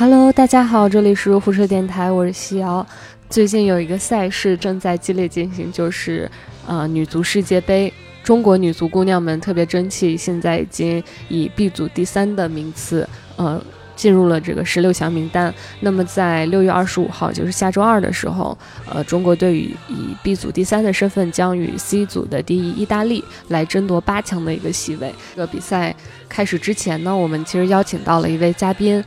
[0.00, 2.86] Hello，大家好，这里是辐射电台，我是西瑶。
[3.28, 6.30] 最近有一个赛事正在激烈进行，就是
[6.68, 7.92] 呃女足世界杯。
[8.22, 13.60] 中国女足姑娘们特别争气，现在已经以 B 组第三的名次，呃，
[13.96, 15.52] 进入了这个十六强名单。
[15.80, 18.56] 那么在六月二十五号，就是下周二的时候，
[18.88, 25.12] 呃，中国队以以 B 组第三的身份将与 C 组的第一意大利来争夺八强的一个席位。
[25.34, 25.92] 这个比赛
[26.28, 29.02] 开始之前呢，我们其实邀请到了一位嘉宾，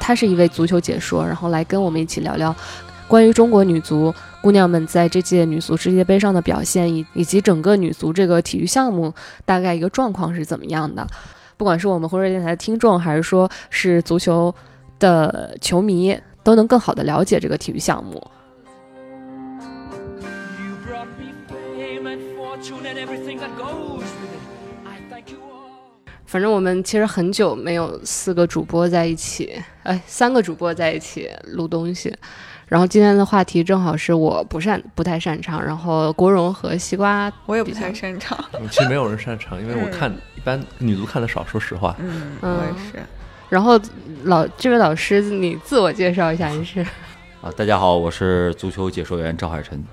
[0.00, 2.54] 他是一位足球解说，然后来跟我们一起聊聊
[3.08, 9.12] 关于中国女足姑娘们在这届女足世界杯上的表现，以以及整个女足这个体育项目
[9.44, 11.06] 大概一个状况是怎么样的。
[11.56, 14.52] 不管是我们活水电台的听众，还是说是足球
[14.98, 18.14] 的球迷，都能更好的了解这个体育项目。
[20.58, 20.76] You
[26.32, 32.10] 反正我们其实很久没有四个主播在一起，哎，三个主播在一起录东西。
[32.66, 38.42] 然后今天的话题正好是我不擅不太擅长，然后国荣和西瓜我也不比较太擅长。
[38.54, 41.94] 嗯其实没有人擅长，因为我看一般女足看的少，说实话。
[41.98, 43.06] 嗯，嗯我也是。
[43.50, 43.78] 然后
[44.24, 46.80] 老这位老师，你自我介绍一下，你是
[47.42, 49.84] 啊，大家好，我是足球解说员赵海晨。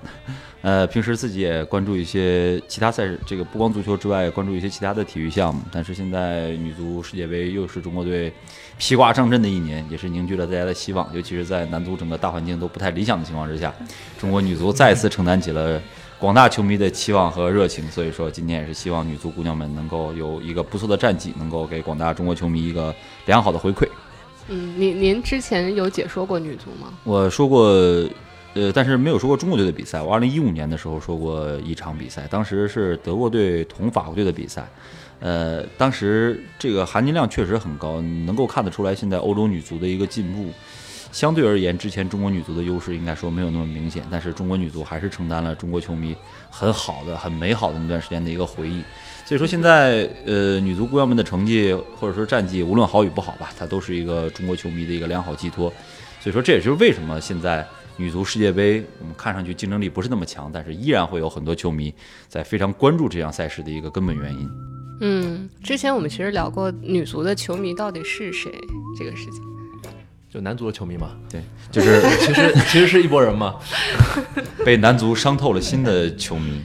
[0.62, 5.62] 呃，平时自己也关注一些其他赛事，这个不光足球之外，也关注一些其他的体育项目。
[5.72, 8.30] 但是现在女足世界杯又是中国队
[8.78, 11.08] 披挂上阵的一年，也是凝聚了大家的希望。
[11.14, 13.74] 尤其是在男足整个大环境都不太理想的情况之下，
[14.18, 15.80] 中国女足再次承担起了
[16.18, 17.90] 广大球迷的期望和热情。
[17.90, 22.94] 所以说，今天也是希望女足姑娘们能够有一个不错的战绩，能够给广大中国球迷一个
[23.24, 23.88] 良好的回馈。
[24.48, 26.92] 嗯，您您之前有解说过女足吗？
[27.04, 27.72] 我说过，
[28.54, 30.02] 呃，但是没有说过中国队的比赛。
[30.02, 34.66] 我二零一五年的时候说过一场比赛，当时是德国队同法国队的比赛。
[35.20, 40.50] 呃，当时这个含金量确实很高，能够看得出来现在欧洲女足的一个进步。
[41.12, 46.16] 相对而言，之前中国女足的优势应该说没有那么明显，但是中国女足还是承担了中国球迷
[46.48, 48.82] 很好的、很美好的那段时间的一个回忆。
[49.24, 55.68] 所以说，现在呃，女足姑娘们的成绩或者说战绩，无论好与不好吧，它都是一个中国球迷的一个良好寄托。
[56.20, 57.66] 所以说，这也是为什么现在
[58.00, 61.92] 女足世界杯我们看上去竞争力不是那么强，但是依然会有很多球迷
[62.28, 64.50] 在非常关注这项赛事的一个根本原因。
[65.02, 68.50] 嗯，之前我们其实聊过女足的球迷到底是谁
[68.98, 69.42] 这个事情。
[70.30, 73.56] 就男足的球迷嘛，对，就是 其实其实是一拨人嘛。
[74.64, 76.62] 被男足伤透了心的球迷，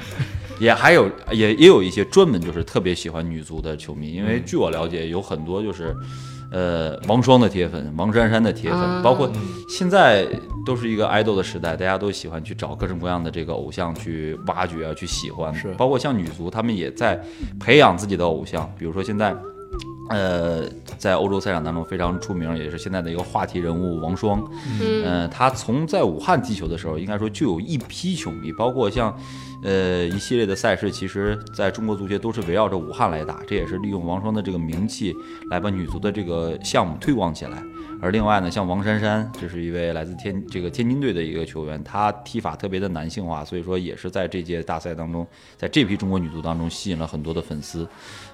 [0.57, 5.93] 也还有也也有一些专门就是特别喜欢女足的球迷，因为据我了解，有很多就是。
[6.55, 9.29] 呃，王霜的铁粉，王珊珊的铁粉，啊包括
[9.67, 10.25] 现在
[10.65, 15.53] 都是一个爱豆的时代，大家都喜欢去找各种各样的这个偶像去挖掘啊，去喜欢。
[15.53, 17.21] 是包括像女足，他们也在
[17.59, 19.35] 培养自己的偶像，比如说现在。
[20.07, 20.61] 呃，
[20.99, 24.39] 在欧洲赛场当中非常出名，也是现在的一个话题人物王霜。
[24.79, 29.11] 嗯呃，他从在武汉踢球的时候，应该说就有一批球迷，包括像
[29.65, 35.13] 呃一系列的赛事，其实在中国足协都是围绕着武汉来打，这也是利用王霜的这个名气
[35.49, 37.61] 来把女足的这个项目推广起来。
[38.01, 45.25] 而另外呢，像王珊珊，这是一位来自天这个天津队的一个球员，她踢法特别的男性化，所以说也是在这届大赛当中，
[45.57, 47.87] 在这批中国女足当中吸引了很多的粉丝。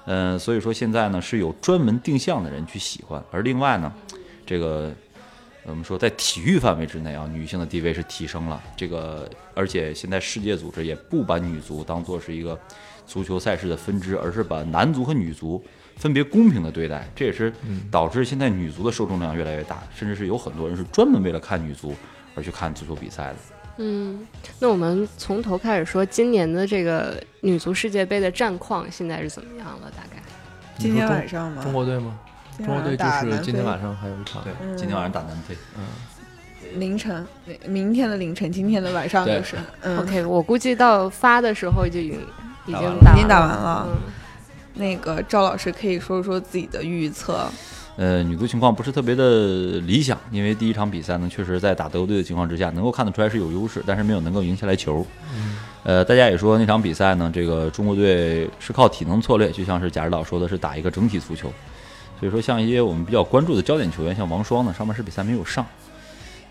[0.04, 3.90] 嗯、所以说现在呢是有专门定向的人去喜欢，而另外呢，
[4.44, 4.92] 这个
[5.64, 8.60] 我们说在体育范围之内啊，女性的地位是提升了。
[8.76, 12.58] 这个而且现在世界组织也不把女足当做是一个
[13.06, 15.62] 足球赛事的分支，而是把男足和女足
[15.96, 17.08] 分别公平的对待。
[17.14, 17.52] 这也是
[17.90, 21.94] 导致现在女足的受众量越来越大，甚至是有很多人是专门为了看女足
[22.34, 23.36] 而去看足球比赛的。
[23.78, 24.26] 嗯，
[24.58, 29.90] 那我们从头开始说，今年的这个女足世界杯的战况现在是怎么样了？
[29.92, 30.22] 大概？
[30.76, 31.62] 今天晚上吗？
[31.62, 32.18] 中国队吗？
[32.62, 34.42] 今中国队就是今天晚上还有一场。
[34.44, 35.56] 对，嗯今天晚上打南非。
[36.76, 37.26] 凌晨，
[37.66, 39.56] 明天的凌晨，今天的晚上对就是。
[39.82, 42.20] 嗯 OK，我估计到发的时候就已经
[42.66, 44.12] 已经打完了打已经打完了嗯
[44.74, 47.46] 那个赵老师可以说说自己的预测。
[47.96, 55.06] 呃，女足情况不是特别的理想，因为第一场比赛呢，确实在打德国队的情况之下，能够看得出来是有优势，但是没有能够赢下来球。
[55.82, 61.52] 呃，大家也说那场比赛呢，这个中国队是靠体能策略，就像是贾指导说的是打一个整体足球。
[62.22, 65.66] 所以说，像一些我们比较关注的焦点球员，像王霜呢，上半时比赛没有上。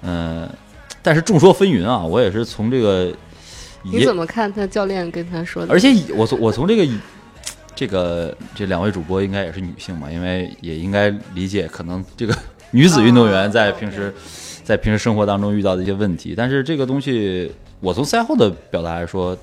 [0.02, 0.50] 嗯、
[1.02, 3.10] 但是众说纷纭啊，我也是从这个
[3.82, 5.72] 你怎么看他教练跟他说的？
[5.72, 6.94] 而且以我从我从这个
[7.74, 12.38] 这个这两位主播应该也是女性嘛，因为也应该理解可能这个
[12.72, 14.14] 女子运动员在平时
[14.66, 16.34] 在平时生活当中遇到的一些问题。
[16.36, 19.38] 但是这个东西，我从赛后的表达来说，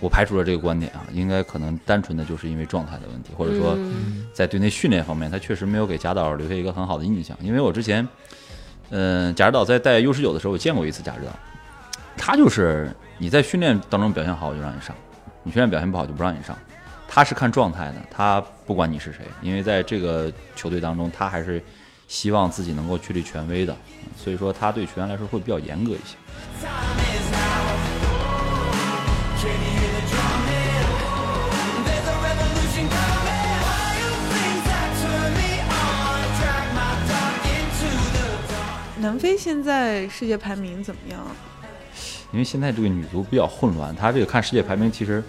[0.00, 7.36] 我排除了这个观点啊，应该可能单纯的就是因为状态的问题，或者说嗯在队内训练方面，他确实没有给贾导留下一个很好的印象。
[7.40, 8.06] 因为我之前，
[8.90, 11.32] 嗯、贾指导在带 U 十九的时候，我见过一次贾指导，
[12.16, 14.94] 他就是你在训练当中表现好，我就让你上；
[15.42, 16.56] 你训练表现不好，就不让你上。
[17.08, 21.62] 他是看状态的，他不管你是谁，因为在这个球队当中，他还是
[22.08, 23.74] 希望自己能够确立权威的，
[24.16, 26.16] 所以说他对球员来说会比较严格一些。
[39.06, 41.20] 南非现在世界排名怎么样？
[42.32, 45.22] 因为现在这个女足比较混乱，她这个看世界排名其实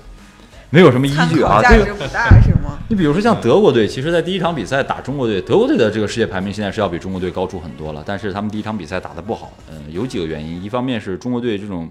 [0.72, 1.58] 没有什么依据啊。
[1.58, 2.80] 考价这个值不大是吗？
[2.90, 8.04] 你比如说像德国队，其实在第一场比赛打中国队，德国队的这个世界排名现在是要比中国队高出很多了。
[8.04, 11.88] 但是他们第一场比赛打得不好，嗯、有几个原因，一方面是中国队这种，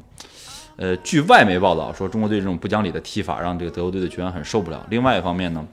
[0.74, 4.84] 呃，据外媒报道说中国队这种不讲理的踢法让这个德国队的球员很受不了。
[4.90, 5.64] 另外一方面呢，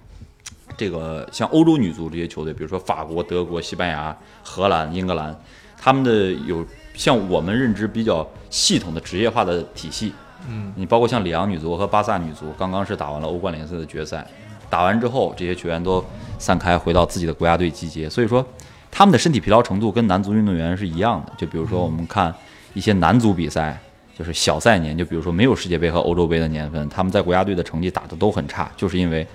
[0.77, 5.35] 这个像欧洲女足这些球队，比如说法国、德国、西班牙、荷兰、英格兰，
[5.83, 10.13] 他们的有像我们认知比较系统的职业化的体系。
[10.47, 14.25] 嗯，你包括像里昂女足和巴萨女足，刚刚是打完了欧冠联赛的决赛，
[14.69, 16.01] 打完之后，这些球员都
[16.39, 18.45] 散开回到自己的国家队集结，所以说
[18.89, 21.33] 他们的身体疲劳程度跟男足运动员是一样的。
[21.37, 22.33] 就比如说我们看
[22.73, 23.77] 一些男足比赛，
[24.17, 29.27] 就是小赛年，就比如说没有世界杯和欧洲杯的年份，他们在国家队的成绩打得都很差，就是因为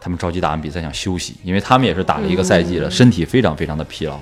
[0.00, 4.18] 他们着急打完比赛想休息，因为他们也是打了一个赛季了，身体非常非常的疲劳。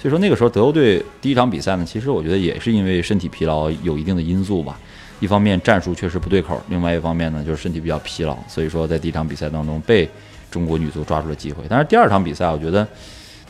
[0.00, 4.78] 所以说那个时候德国队第一场比赛呢，其实我觉得也是因为身体疲劳有一定的因素吧。
[5.20, 10.08] 一方面战术确实不对口，另外一方面呢就是身体比较疲劳，所以说在第一场比赛当中被
[10.48, 11.64] 中国女足抓住了机会。
[11.68, 12.86] 但是第二场比赛，我觉得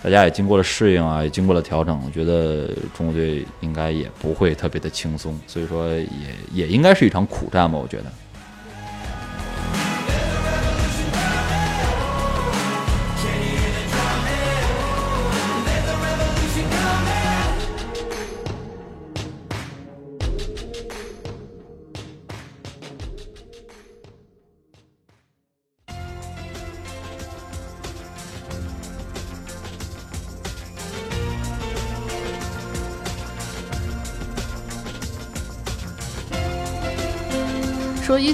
[0.03, 6.07] 大家也经过了适应啊，也经过了调整，我觉得中国队应该也不会特别的轻松，所以说也
[6.55, 8.05] 也应该是一场苦战吧，我觉得。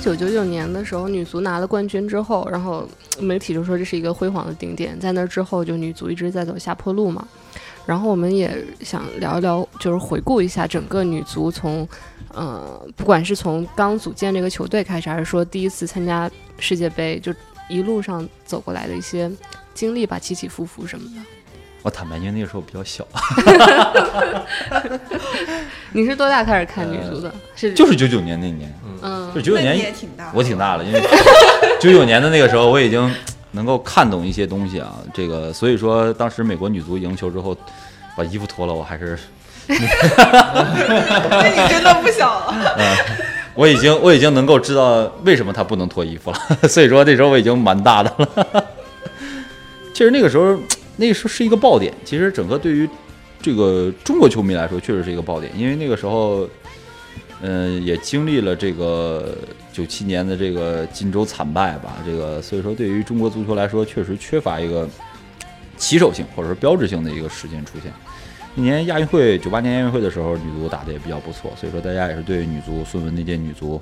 [0.04, 2.86] 九九九年的时候，女足拿了冠军之后，然后
[3.18, 7.26] 媒体就说这是一个辉煌的顶点，在那之后就女足一直在走下坡路嘛。
[7.86, 11.88] 然后我们也想聊一聊，就是回顾一下整个女足从，
[12.34, 17.32] 呃，不管是从刚组建这个球队开始，还是说第一次参加世界杯，就
[17.70, 19.30] 一路上走过来的一些
[19.72, 21.22] 经历吧，起起伏伏什么的。
[21.82, 23.06] 我坦白，因为那个时候比较小，
[25.92, 27.34] 你是多大开始看女足的？
[27.54, 28.83] 是就是九九年那年，嗯
[29.34, 31.02] 就九九年也挺大，我挺大了，因为
[31.80, 33.12] 九九年的那个时候，我已经
[33.52, 34.94] 能够看懂一些东西啊。
[35.12, 37.56] 这个，所以说当时美国女足赢球之后，
[38.16, 39.18] 把衣服脱了，我还是
[39.66, 39.74] 那
[41.48, 42.54] 你真的不小了。
[42.78, 42.96] 嗯
[43.56, 46.38] 我已经我已经能够知道为什么他不能脱衣服了。
[46.68, 48.64] 所以说那时候我已经蛮大的了。
[49.92, 50.58] 其实那个时候，
[50.96, 51.94] 那个时候是一个爆点。
[52.04, 52.88] 其实整个对于
[53.40, 56.48] 这个中国球迷来说，确实是一个爆点，因为那个时候。
[57.46, 59.36] 嗯，也经历了这个
[59.70, 64.88] 九七年的这个晋州惨败吧，这个所以说对于中国足球来说，确实缺乏一个
[65.76, 67.92] 起手性或者说标志性的一个事件出现。
[68.54, 73.78] 那年亚运会，九八年亚运会的时候，女足打得也比较不错，所以说大家也是对女足孙雯那届女足，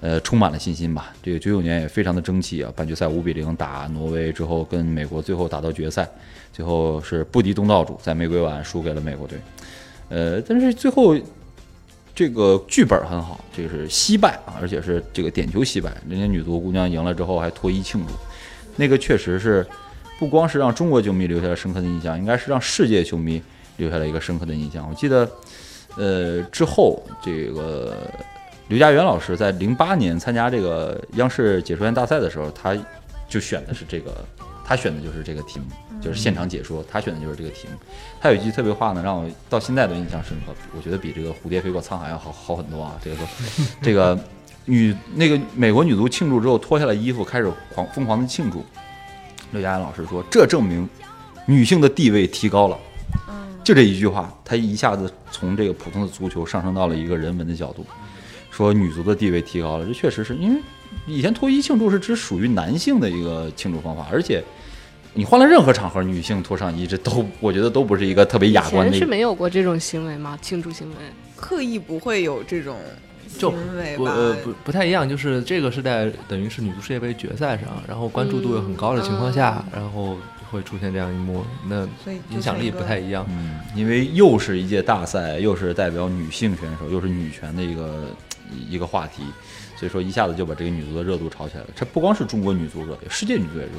[0.00, 1.10] 呃，充满了信心吧。
[1.22, 6.06] 这个九九年也非常的争气啊，半决赛五比零打挪威之后，跟美国最后打到决赛，
[6.52, 9.38] 最后是不敌东道主，在玫瑰碗输给了美国队。
[10.10, 11.16] 呃，但是最后
[12.14, 18.12] 这个剧本很好，这个是惜败啊，而且是这个点球惜败，人家女足姑娘赢了之后还脱衣庆祝，
[18.76, 19.66] 那个确实是
[20.18, 23.42] 不光是让中国球迷留下了深刻的印象，应该是让世界球迷
[23.78, 24.86] 留下了一个深刻的印象。
[24.88, 25.30] 我记得，
[25.96, 27.96] 呃，之后这个
[28.68, 32.76] 刘佳元老师在零八年参加这个央视解说员大赛的时候，他
[33.28, 34.12] 就选的是这个
[34.64, 35.66] 他选的就是这个题目，
[36.02, 37.74] 就是现场解说，他选的就是这个题目。
[38.20, 42.94] 他有一句特别话呢，让我到现在都印象深刻，我觉得比这个蝴蝶飞过沧海要好好很多啊。
[43.02, 43.26] 这个说，
[43.80, 44.18] 这个
[44.66, 48.62] 女那个美国女足庆祝之后脱下了衣服，开始狂疯狂的庆祝。
[49.52, 50.86] 刘佳安老师说，这证明
[51.46, 52.78] 女性的地位提高了。
[53.64, 57.86] 就这一句话，他一下子从这个普通的足球上升到了一个人文的角度，
[58.50, 59.86] 说女足的地位提高了。
[59.86, 60.60] 这确实是因为
[61.06, 64.44] 以前脱衣庆祝是只属于男性的一个庆祝方法，而且
[65.12, 70.38] 你换了任何场合，女性脱上衣，这都我觉得都不是一个特别雅观的是没有过这种行为吗？
[70.40, 70.96] 庆祝行为？
[71.36, 72.76] 刻意不会有这种
[73.38, 73.96] 就行为吧？
[73.96, 80.16] 不呃不不太一样，就是这个是在等于是女足世界杯决赛上，然后关注度又很高的情况下，然后
[80.50, 83.26] 会出现这样一幕，那所以影响力不太一样。
[83.30, 88.06] 嗯，因为又是一届大赛，又是代表女性选手，又是女权的一个
[88.68, 89.22] 一个话题，
[89.76, 91.68] 所以说一下子就把这个女足的热度炒起来了。
[91.74, 93.72] 这不光是中国女足热，世界女足也热。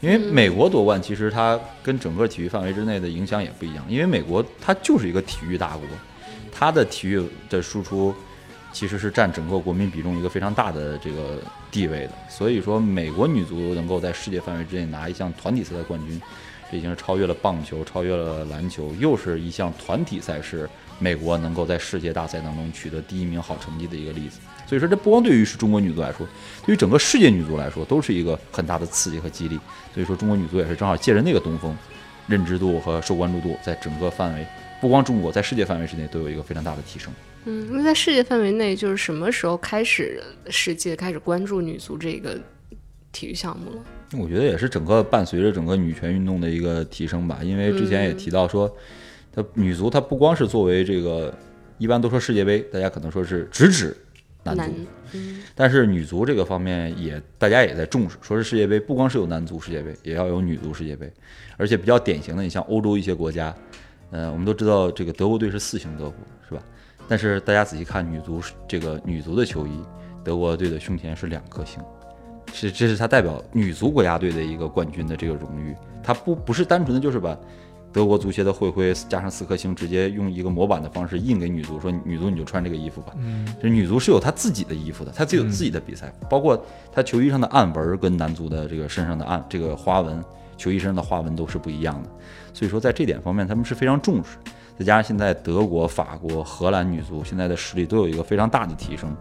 [0.00, 3.84] 因为美国夺冠，其实它跟整个体育范围之内的影响也不一样。
[3.88, 5.86] 因为美国它就是一个体育大国，
[6.52, 8.14] 它的体育的输出
[8.72, 11.38] 其实是占整个国民比重一个非常大的这个
[11.70, 12.12] 地位的。
[12.28, 16.20] 所以说，美国女足能够在世界范围之内拿一项团体赛的冠军，
[16.70, 24.40] 这已经是超越了棒球，超越了篮球，又是一项团体赛事，美国能够在世界大赛当中取得第一名好成绩的一个例子。
[24.66, 26.26] 所以说，这不光对于是中国女足来说，
[26.64, 29.58] 对于整个世界女足来说，都是一个很大的刺激和激励。
[29.92, 31.76] 所以说，中国女足也是正好借着那个东风，
[32.26, 34.46] 认知度和受关注度在整个范围，
[34.80, 37.12] 不光中国，在世界范围之内都有一个非常大的提升。
[37.44, 42.38] 嗯，那在世界范围内，就是什么时候开始世界开始关注女足这个
[43.12, 43.84] 体育项目了？
[44.18, 48.74] 我觉得也是整个伴随着整个女权运动的一个提升吧，因为之前也提到说，
[49.30, 51.36] 它女足它不光是作为这个，
[51.76, 53.94] 一般都说世界杯，大家可能说是直指
[54.52, 55.18] 男足，
[55.54, 61.10] 但是女足这个方面也大家也在重视，说是世界杯不光是有男足世界杯，也要有女足世界杯，
[61.56, 63.54] 而且比较典型的，你像欧洲一些国家，
[64.10, 66.14] 呃，我们都知道这个德国队是四星德国，
[66.48, 66.62] 是吧？
[67.08, 69.82] 但是大家仔细看女足这个女足的球衣，
[70.24, 71.82] 德国队的胸前是两颗星，
[72.52, 77.38] 是这是它代表女足国家队的一个冠军的这个荣誉，它不不是单纯的就是把
[77.94, 83.12] 德国足协的会徽加上四颗星，直接用一个模板的方式印给女足，说女足你就穿这个衣服吧。
[83.16, 86.60] 嗯，这女足是有她自己的衣服的，她自有自己的比赛，包括
[86.92, 90.22] 她球衣上的暗纹跟男足的这个身上的暗这个花纹，
[90.56, 92.10] 球衣身上的花纹都是不一样的。
[92.52, 94.38] 所以说在这点方面，他们是非常重视。
[94.76, 99.16] 再加上现在德国、法国、荷兰女足现在的实力都有一个非常大的提升，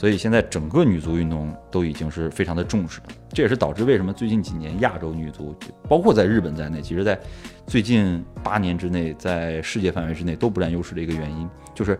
[0.00, 3.08] 所以现在整个女足运动都已经是非常的重视的。
[3.34, 5.54] 这也是导致为什么最近几年亚洲女足，
[5.86, 7.20] 包括在日本在内，其实在
[7.66, 11.98] 最近八年之内，在世界范围之内都不占优势的一个原因，就是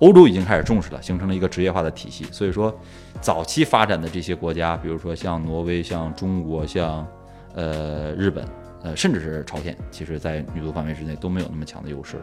[0.00, 2.24] 欧洲已经开始重视了，形成了一个职业化的体系。
[2.32, 2.76] 所以说，
[3.20, 7.06] 早期发展的这些国家，比如说像挪威、像中国、像
[7.54, 8.44] 呃日本，
[8.82, 12.22] 呃甚至是朝鲜，其实在女足范围之内都没有那么强的优势了。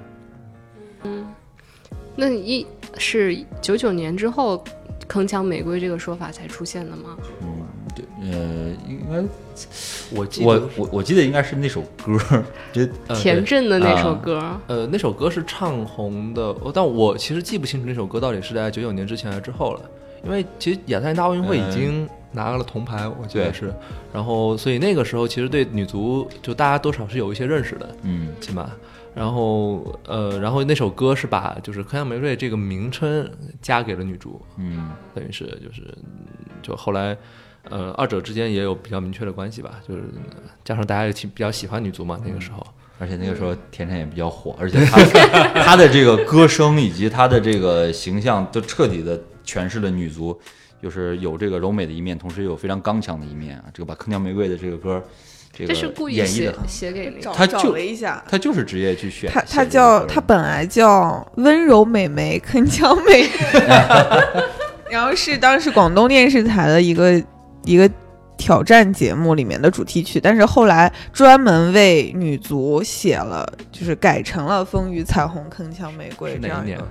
[2.15, 2.67] 那一
[2.99, 4.63] 是九九年之后，
[5.07, 7.17] 铿锵玫瑰这个说法才出现的吗？
[7.41, 9.23] 嗯，对，呃，应该
[10.11, 12.17] 我记得我我我记得应该是那首歌，
[12.71, 19.81] 就呃田震的那首啊歌，呃，那首歌是唱红的，呃但我其实记不清楚那首歌到底是在九九年之前还是之后了，
[20.23, 23.73] 因为其实亚特兰大奥运会已经拿了铜牌，我记得是，
[24.11, 28.71] 然后所以那个时候其实对女足就大家多少是有一些认识的，嗯起码，
[29.15, 33.29] 然后呃，然后那首歌是把就是铿锵玫瑰这个名称
[33.61, 35.95] 加给了女足，嗯等于是就是
[36.61, 37.17] 就后来。
[37.69, 40.03] 呃，二者之间也有比较明确的关系吧，就是
[40.65, 42.61] 加上大家也挺比较喜欢女足嘛，那个时候，
[42.99, 45.01] 而且那个时候田震也比较火，而且他
[45.63, 50.37] 他 的这个歌声以及他的这个形象都彻底的诠释了女足，
[50.81, 53.65] 就是有这个柔美的一面，同时也有非常刚强的一面啊。
[53.73, 55.01] 这个把《铿锵玫瑰》的这个歌，
[55.53, 57.21] 这是故意演绎写的，写给那个。
[57.21, 59.31] 找找他就了一下，他就是职业去选。
[59.31, 63.29] 他他叫他本来叫温柔美眉铿锵美，
[64.89, 67.23] 然后是当时广东电视台的一个
[67.65, 67.87] 一个
[68.35, 76.87] 挑战节目里面的主题曲，但是后来专门为女足写了，就是改成了《风雨彩虹铿锵玫瑰这样一个。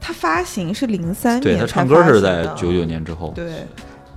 [0.00, 3.32] 它发行是零三对他年唱歌是在九九年之后。
[3.36, 3.64] 对，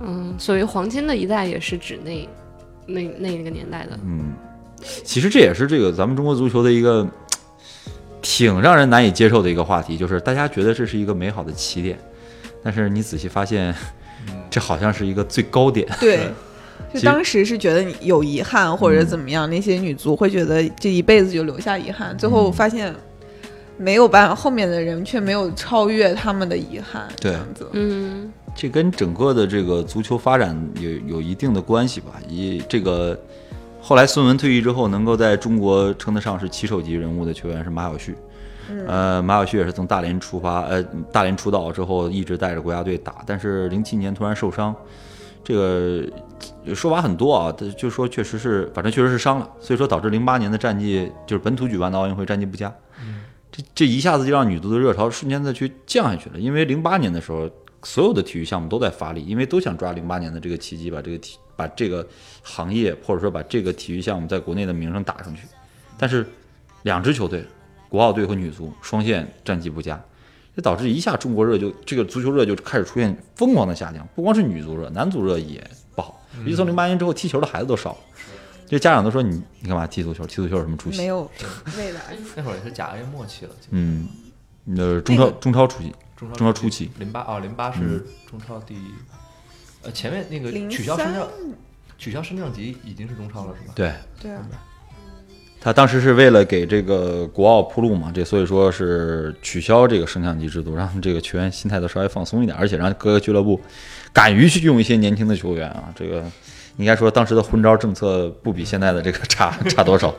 [0.00, 2.26] 嗯，所谓黄金的一代也是指那
[2.86, 3.98] 那那个年代的。
[4.04, 4.34] 嗯，
[5.04, 7.06] 其实这也是这个咱们中国足球的一个
[8.20, 11.98] 挺让人难以接受的一个话题，就是大家觉得这是一个美好的起点，
[12.62, 13.74] 但是你仔细发现，
[14.48, 15.86] 这好像是一个最高点。
[16.00, 16.28] 对，
[16.92, 22.94] 就当时是觉得你有遗憾或者怎么样，那些女足会觉得这一辈子就留下遗憾，最后发现
[23.76, 27.68] 没有办法，后面的人却没有超越他们的遗憾，对这样子。
[27.72, 32.12] 嗯这跟整个的这个足球发展有有一定的关系吧。
[32.28, 33.18] 一这个
[33.80, 38.14] 后来孙文退役之后，能够在中国称得上是旗手级人物的球员是马晓旭。
[38.86, 44.74] 呃，马晓旭也是从大连出发，呃，大连出道之后一直带着国家队打，但是零七年突然受伤，
[45.42, 52.72] 这个说法很多啊，就说确实是，反正确实是伤了，所以说导致零八年的战绩就是本土举办的奥运会战绩不佳。
[53.54, 57.48] 这这一下子就让女足的热潮瞬间的去降下去了，因为零八年的时候，
[57.84, 62.04] 所有的体育项目都在发力，因为都想抓零八年的这个契机，把这个体把这个
[62.42, 65.42] 行业或者说把这个体育项目在国内的名声打上去。
[65.96, 66.26] 但是
[66.82, 67.44] 两支球队，
[67.88, 70.02] 国奥队和女足双线战绩不佳，
[70.56, 75.62] 这导致一下中国热就这个足球热就开始出现疯狂的下降，不光是女足热，男足热也
[75.94, 76.20] 不好。
[76.40, 77.98] 尤其从零八年之后，踢球的孩子都少了，
[78.74, 80.26] 这家长都说你你干嘛踢足球？
[80.26, 80.98] 踢足球有什么出息？
[80.98, 81.30] 没有
[81.78, 82.00] 未来。
[82.34, 84.08] 那会儿也是甲 A 末期了，嗯，
[84.76, 88.76] 呃，中超中超初期，中超中超初期零八哦，零八是中超第，
[89.82, 91.28] 呃，前面那个取消升三降
[91.96, 93.74] 取消升降级已经是中超了是吧？
[93.76, 93.92] 对。
[94.20, 94.44] 对啊，
[95.60, 103.60] 他当时是为了给这个国奥铺路嘛，这所以说是取消这个升降级制度，让这个球员心态都稍微放松一点，而且让各个俱乐部
[104.12, 105.94] 敢于去用一些年轻的球员啊。
[105.94, 106.24] 这个
[106.76, 110.14] 应该说当时的昏招政策不比现在的这个差 差多少。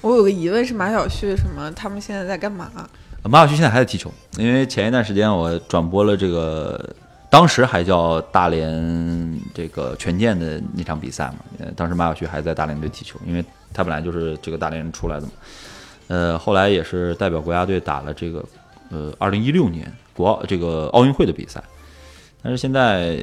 [0.00, 1.70] 我有个疑问是马晓旭什么？
[1.72, 2.70] 他们现在在干嘛？
[3.24, 6.88] 马晓旭现在还在踢球，因为前一段时间我转播了这个，
[7.28, 13.44] 当时还叫大连这个权健的那场比赛嘛，呃，当时马晓旭还在大连队踢球，因为
[13.74, 15.32] 他本来就是这个大连人出来的嘛，
[16.06, 18.42] 呃，后来也是代表国家队打了这个
[18.90, 21.62] 呃二零一六年国奥这个奥运会的比赛，
[22.40, 23.18] 但是现在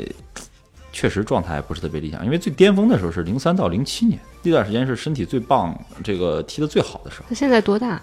[0.96, 8.02] 确实状态不是特别理想，因为最巅峰的时候是零三到零七年，那段时间是身体最棒、这个踢得最好的时候，他现在多大？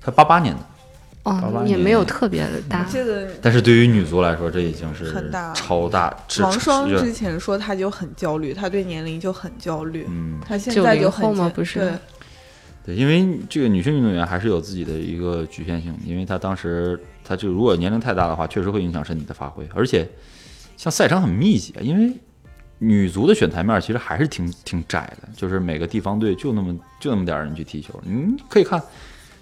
[0.00, 0.60] 他八八年的。
[1.24, 2.88] 哦也没有特别的大
[3.42, 6.16] 但是对于女足来说，这已经是很大超大。
[6.28, 10.06] 是王霜之前说她就很焦虑，她对年龄就很焦虑。
[10.08, 11.92] 嗯，她现在就很90后吗不是对，
[12.86, 20.08] 对，因为这个女性运动员还是有自己的一个局限性，因为她当时她就如果年龄太大的话，确实会影响身体的发挥，而且
[20.80, 22.10] 像赛场很密集，啊因为
[22.78, 28.82] 女足的选材面其实还是挺挺窄的，就是每个地方队就那么就那么点儿人去踢球，你可以看。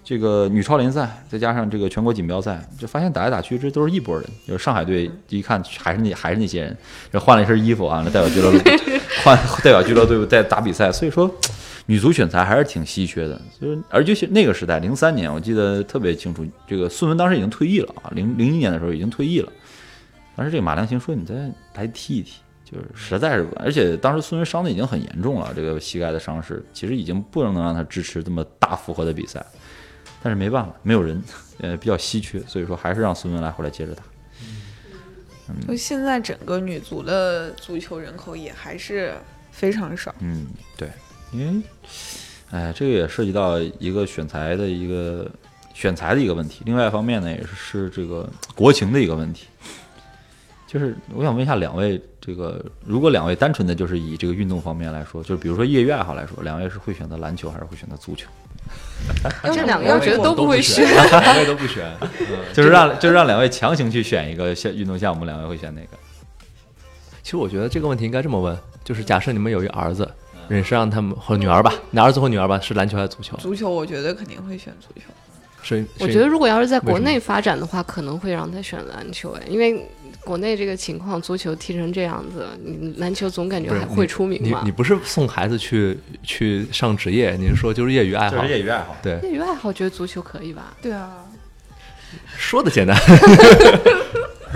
[0.02, 4.28] 这个女超联赛，再加上这个全国锦标赛，就发现打来打去，这都是一拨人。
[4.48, 6.76] 就是上海队一看还是那还是那些人，
[7.12, 8.58] 这换了一身衣服啊，那代表俱乐部
[9.22, 11.32] 换代表俱乐部在打比赛，所以说
[11.86, 13.40] 女足选材还是挺稀缺的。
[13.56, 19.52] 所以而且是那个时代，零三年我记得特别清楚，这个孙文当时已经退役了啊，零零一年的时候已经退役了。
[20.38, 21.34] 当时这个马良行说：“你再
[21.74, 29.44] 来踢一踢。”就是实在是，而且当时孙文伤的已经很严重了，这个膝盖的伤势其实已经不能让他支持这么大负荷的比赛。
[30.22, 31.20] 但是没办法，没有人，
[31.58, 34.02] 呃，比较稀缺，所以说还是让孙文来回来接着打。
[35.66, 39.14] 就现在整个女足的足球人口也还是
[39.50, 40.14] 非常少。
[40.20, 40.46] 嗯，
[40.76, 40.88] 对，
[41.32, 41.62] 因为，
[42.50, 45.28] 哎，这个也涉及到一个选材的一个
[45.74, 46.62] 选材的一个问题。
[46.64, 49.47] 另外一方面呢，也是这个国情的一个问题。
[50.68, 58.28] 就是我想问一下两位，这个如果两位单纯的就是以这个运动方面来说，就是比如说业余爱好来说，两位是会选择篮球还是会选择足球？
[59.44, 60.84] 这 两个要我觉得都不会选。
[60.86, 61.90] 两位都不选。
[62.02, 62.08] 嗯
[62.52, 65.96] 就是让就是让两位强行去选一个项运动项目，两位会选哪个？
[67.22, 68.54] 其实我觉得这个问题应该这么问，
[68.84, 70.06] 就是假设你们有一儿子，
[70.48, 73.36] 你是让他们或女儿吧，你儿子或女儿吧，是篮球还是足球？
[73.38, 75.06] 足球我觉得肯定会选足球。
[75.62, 79.86] 所以我觉得如果要是在国内发展的话，可能会让他选篮球哎，因为
[80.28, 84.70] 国内这个情况，足球踢成这样子，你篮球总感觉还会出名嘛你你。
[84.70, 88.44] 不是送孩子去去上职业，你是说就是业余爱好？
[88.44, 88.94] 业余爱好。
[89.02, 90.74] 对，业余爱好，觉得足球可以吧？
[90.82, 91.24] 对啊，
[92.36, 92.94] 说的简单。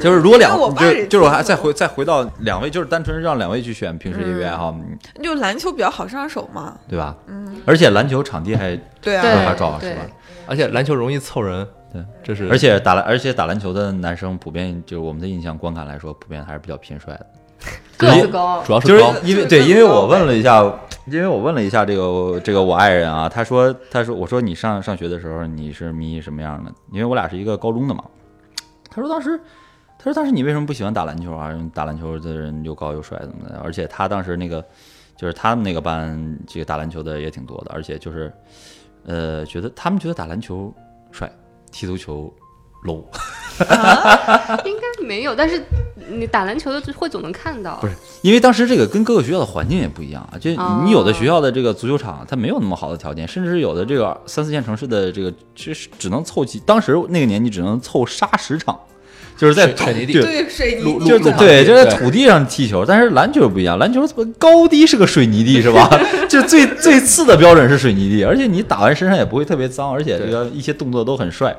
[0.00, 6.78] 就是如果两就就是我还再回再回到两位，就是单纯让两位去选平时业余爱好，嗯就篮球比较好上手嘛。
[6.88, 7.16] 对吧？
[7.28, 10.02] 嗯，而且篮球场地还对啊，对没法找是吧？
[10.46, 17.26] 而且篮球容易凑人，对，这是而且打篮而且打篮球的男生普遍就是我们的印象观感来说，普遍还是比较偏帅的。
[17.96, 19.14] 个子高主，要是就是高。
[19.22, 20.60] 因为对，因为我问了一下，
[21.06, 26.72] 因为我问了一下这个这个我爱人啊，他说他说我说你上上学的时候你是迷什么样的？
[26.90, 28.02] 因为我俩是一个高中的嘛。
[28.90, 29.38] 他说当时
[29.96, 31.54] 他说当时你为什么不喜欢打篮球啊？
[31.72, 33.60] 打篮球的人又高又帅怎么的？
[33.62, 34.64] 而且他当时那个
[35.16, 38.32] 就是他们那个班这个打篮球的也挺多的，而且就是
[39.04, 40.74] 呃觉得他们觉得打篮球
[41.12, 41.30] 帅，
[41.72, 42.32] 踢足球
[42.84, 43.02] low。
[44.64, 45.62] 应该没有，但是
[46.08, 47.76] 你打篮球的会总能看到。
[47.80, 58.78] 不是因为当时这个跟各个学校的环境也不一样啊，就哦你有的学校的这个足球场，它没有那么好的条件，甚至有的这个三四线城市的这个，其实只能凑齐，当时那个年纪只能凑沙石场，
[59.42, 64.06] 就是在水水泥地对对水泥地就是的对，就在土地上踢球，但是篮球不一样，篮球
[64.38, 65.90] 高低是个水泥地是吧？
[66.30, 71.52] 就最最次的标准是水泥地，而且你打完身上也不会特别脏，而且这个一些动作都很帅。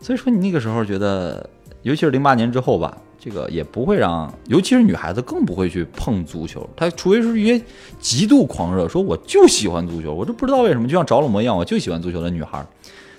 [0.00, 1.44] 所以说你那个时候觉得，
[1.82, 7.60] 尤其是零八年之后吧，这个也不会让，尤其是女孩子更不会去碰足球，她除非是一些
[7.98, 12.64] 极度狂热，说我就喜欢足球，我就不知道为什么，就像着了魔一样，我就喜欢足球的女孩，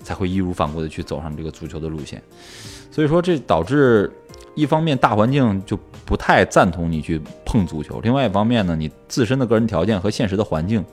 [0.04, 2.22] 才会义无反顾的去走上这个足球的路线。
[2.94, 4.12] 所以说这导致
[4.54, 5.76] 一方面大环境就
[6.06, 10.86] 不太赞同你去碰足球，另外一方面呢，你自身的个人条件和现实的环境，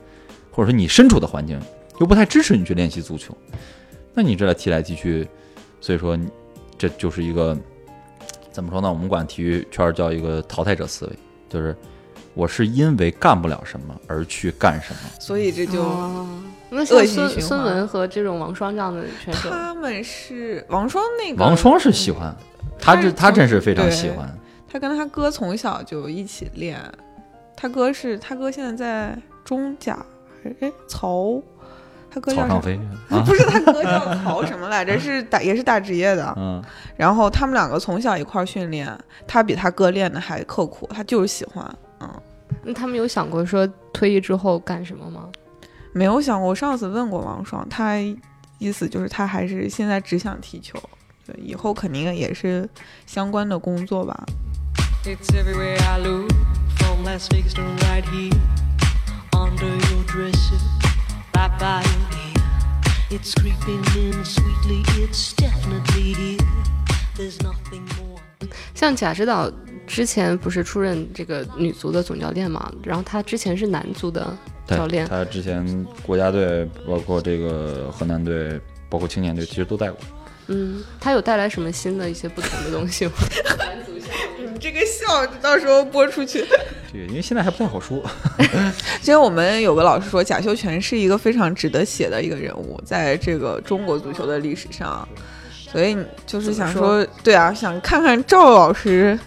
[0.51, 1.61] 或者说你身处的环境
[1.99, 3.37] 又不太支持你去练习足球，
[4.15, 5.27] 那你这来踢来踢去，
[5.79, 6.27] 所以说你
[6.75, 7.55] 这就是一个
[8.51, 8.89] 怎么说呢？
[8.89, 11.13] 我们管体育圈儿叫一个淘汰者思维，
[11.47, 11.75] 就是
[12.33, 14.99] 我是因为干不了什么而去干什么。
[15.19, 16.27] 所以这就、哦
[16.73, 22.33] 那恶像性循孙孙环文和这种王霜这样的选手，他们是王霜那个王霜是喜欢，
[22.79, 24.27] 他他这他真是非常喜欢。
[24.71, 26.79] 他跟他哥从小就一起练，
[27.57, 29.99] 他哥是他哥现在在中甲
[30.61, 31.41] 哎曹，
[32.09, 32.47] 他哥叫啥？
[32.47, 32.79] 草上飞
[33.11, 34.95] 啊不，是他哥叫曹什么来着？
[34.97, 36.33] 是打也是打职业的。
[36.37, 36.63] 嗯，
[36.95, 41.69] 然后他们两个从小一块训练，他比他哥练的还刻苦，他就是喜欢。
[41.99, 42.09] 嗯，
[42.63, 45.27] 那他们有想过说退役之后干什么吗？
[45.93, 47.95] 没有想过，我上次问过王爽，他
[48.57, 50.81] 意思就是他还是现在只想踢球，
[51.25, 52.69] 对，以后肯定也是
[53.05, 54.25] 相关的工作吧。
[55.03, 56.31] It's everywhere I look,
[56.77, 58.31] from Las Vegas to right here,
[59.31, 60.59] under your dresser,
[61.33, 62.41] right by your ear.
[63.09, 66.45] It's creeping in sweetly, it's definitely here.
[67.17, 68.21] There's nothing more.
[68.73, 69.51] 像贾指导
[69.85, 79.97] 之前不是出任这个女足的总教练嘛，然后他之前是男足的对教练，他之前国家队，包括这个河南队，包括青年队，其实都带过。
[80.47, 83.13] 嗯，他有带来什么新的一些不同的东西吗？
[84.37, 86.45] 你这个笑到时候播出去。
[86.91, 88.03] 这个因为现在还不太好说。
[88.99, 95.07] 之前我们有个老师说，贾秀全是一个非常值得写的一个人物，在这个中国足球的历史上，
[95.71, 95.95] 所以
[96.25, 99.17] 就是想说，对啊，想看看赵老师，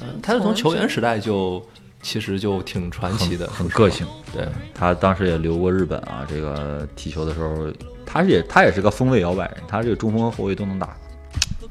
[0.00, 1.60] 嗯，他是从球员时代就
[2.04, 4.06] 其实就挺传奇的，很个性。
[4.32, 7.72] 对，他当时也留过日本啊，这个踢球的时候，
[8.04, 10.94] 他也他也是个锋位摇摆人，他这个中锋和后卫都能打，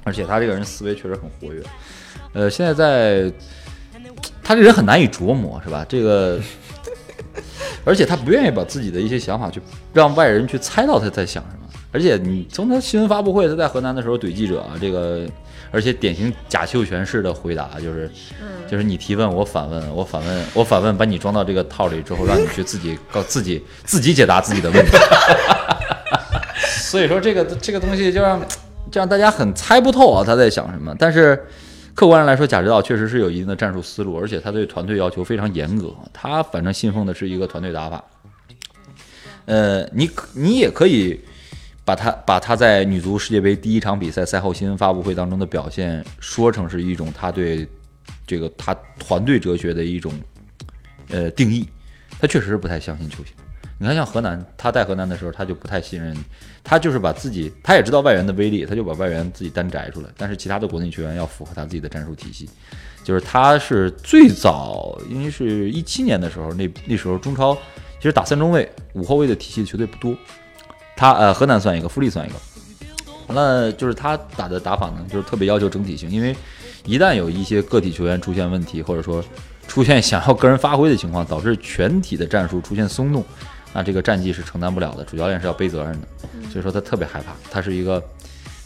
[0.04, 1.63] 而且他这个人思维确实很活跃。
[2.34, 3.32] 呃，现在在
[4.43, 5.86] 他这人很难以琢磨，是吧？
[5.88, 6.39] 这个，
[7.86, 9.62] 而且他不愿意把自己的一些想法去
[9.93, 11.60] 让外人去猜到他在想什么。
[11.91, 15.28] 而且你从他新闻发布会，他在河南的时候怼记者啊，这个，
[15.73, 18.09] 而且典型假秀全式的回答就是，
[18.69, 24.91] 就是你提问我反问，我反问我反问，把你装到这个套里之后，让你去自己告 自己自己解答自己的问题。
[26.77, 28.39] 所以说这个这个东西就让
[28.91, 30.95] 就让大家很猜不透啊，他在想什么。
[30.99, 31.43] 但是
[31.95, 35.91] 客观上来说，贾指导确实是有一定的战术思路，而且他对团队要求非常严格。
[36.13, 38.03] 他反正信奉的是一个团队打法。
[39.45, 41.19] 呃，你可你也可以
[41.86, 47.67] 把他把他在女足世界杯第一场比赛赛后新闻发布会当中的表现说成是一种他对
[48.26, 50.13] 这个他团队哲学的一种
[51.10, 51.67] 呃定义。
[52.19, 53.34] 他确实是不太相信球星。
[53.80, 56.15] 你看，像河南，他带河南的时候，他就不太信任，
[56.63, 62.48] 他就是把自己，他也知道外援的威力，他就把外援自己单摘出来，但是其他的国内球员要符合他自己的战术体系。
[63.04, 67.54] 就是他是最早，因为是一七年的时候，那那时候中超
[67.98, 70.15] 其实打三中卫、五后卫的体系的球队不多，
[70.95, 72.36] 他呃河南算一个，富力算一个。
[73.27, 76.36] 完了，就是他打的打法呢，就是特别要求整体性，因为
[76.86, 79.23] 一旦有一些个体球员出现问题，或者说
[79.67, 83.23] 出现想要个人发挥的情况，导致全体的战术出现松动，
[83.73, 86.08] 那这个战绩是承担不了的，主教练是要背责任的。
[86.51, 88.03] 所以说他特别害怕，他是一个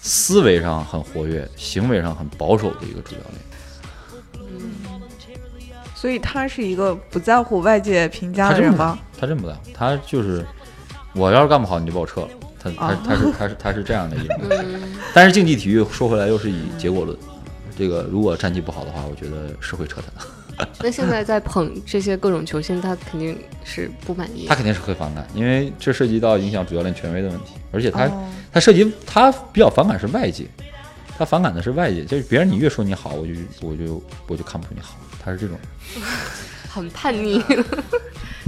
[0.01, 4.43] 思维上很活跃、行为上很保守的一个主教练。
[5.93, 8.97] 所以他是一个不在乎外界评价的人吗？
[9.19, 10.45] 他真不在乎，他就是
[11.13, 12.29] 我要是干不好你就把我撤了。
[12.59, 14.39] 他他啊他是他是他是这样的一种
[15.13, 17.17] 但是竞技体育说回来又是以结果论，
[17.77, 20.67] 这个如果战绩不好的话，我觉得是会撤他的。
[20.81, 24.55] 那现在在捧这些各种球星，他肯定是不满意他。
[24.55, 30.47] 肯定是会反感，因为这涉及到影响主教练权威的问题，而且他、哦他涉及他比较反感是外界，
[31.15, 35.55] 他反感的是外界，就是别人你越说你好，我就我就我就看不出你好，他是这种。
[36.67, 37.43] 很叛逆。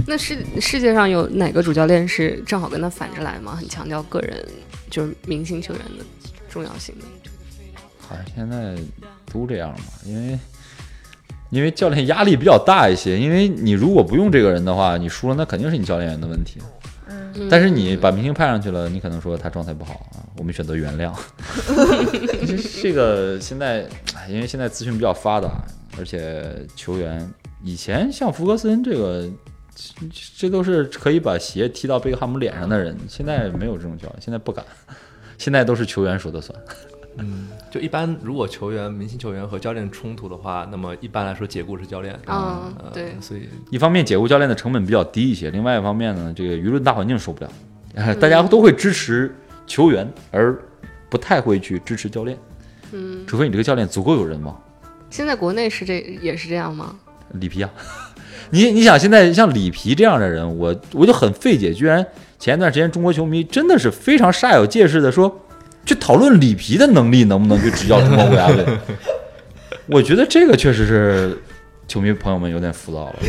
[0.06, 3.54] 那世世界上有哪个主教练是正好跟他反着来吗？
[3.54, 4.44] 很强调个人，
[4.90, 6.04] 就是明星球员的
[6.48, 7.04] 重要性的。
[8.00, 8.76] 好像现在
[9.32, 10.38] 都这样嘛，因为
[11.50, 16.60] 因为教练压力比较大一些，因为你如果不用这个人的话，你输了那肯定是你教练员的问题。
[17.08, 21.12] 嗯但是你把明星派上去了，你可能说他状态不好啊，我们选择原谅。
[22.44, 23.86] 这这个现在，
[24.16, 25.64] 哎因为现在资讯比较发达，
[25.96, 27.28] 而且球员
[27.62, 29.28] 以前像福格森这个，
[30.10, 34.64] 这这都是可以把鞋踢到贝克汉姆脸上的人，现在没有这种教练，现在不敢，
[35.38, 36.58] 现在都是球员说的算。
[37.18, 42.14] 嗯，就一般如果球员、明星球员和教练冲突的话，那么一般来说解雇是教练。
[42.26, 47.52] 啊呃对所以一方面解雇教练的成本比较低一些，另外一方面呢，这个舆论大环境受不了，
[47.96, 49.34] 呃大家都会支持
[49.66, 50.56] 球员，而
[51.10, 52.38] 不太会去支持教练，
[52.92, 54.58] 嗯，除非你这个教练足够有人望。
[55.10, 56.96] 现在国内是这也是这样吗？
[57.34, 57.70] 里皮啊，
[58.52, 62.04] 你你想现在像里皮这样的人，我我就很费解，居然
[62.38, 65.32] 前一段时间中国球迷真的是非常煞有介事的说，
[65.86, 68.66] 去讨论里皮的能力能不能去执教中国国家队。
[69.86, 71.38] 我觉得这个确实是
[71.86, 73.14] 球迷朋友们有点浮躁了。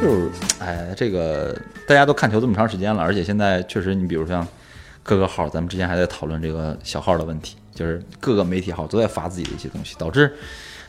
[0.00, 4.46] 就是，哎，这个大家都看球这么长时间了，而且现在确实，你比如像
[5.02, 10.32] 各个号，咱们之前还在讨论这个小号的问题，就是各个媒体号都在发自己的一些东西，导致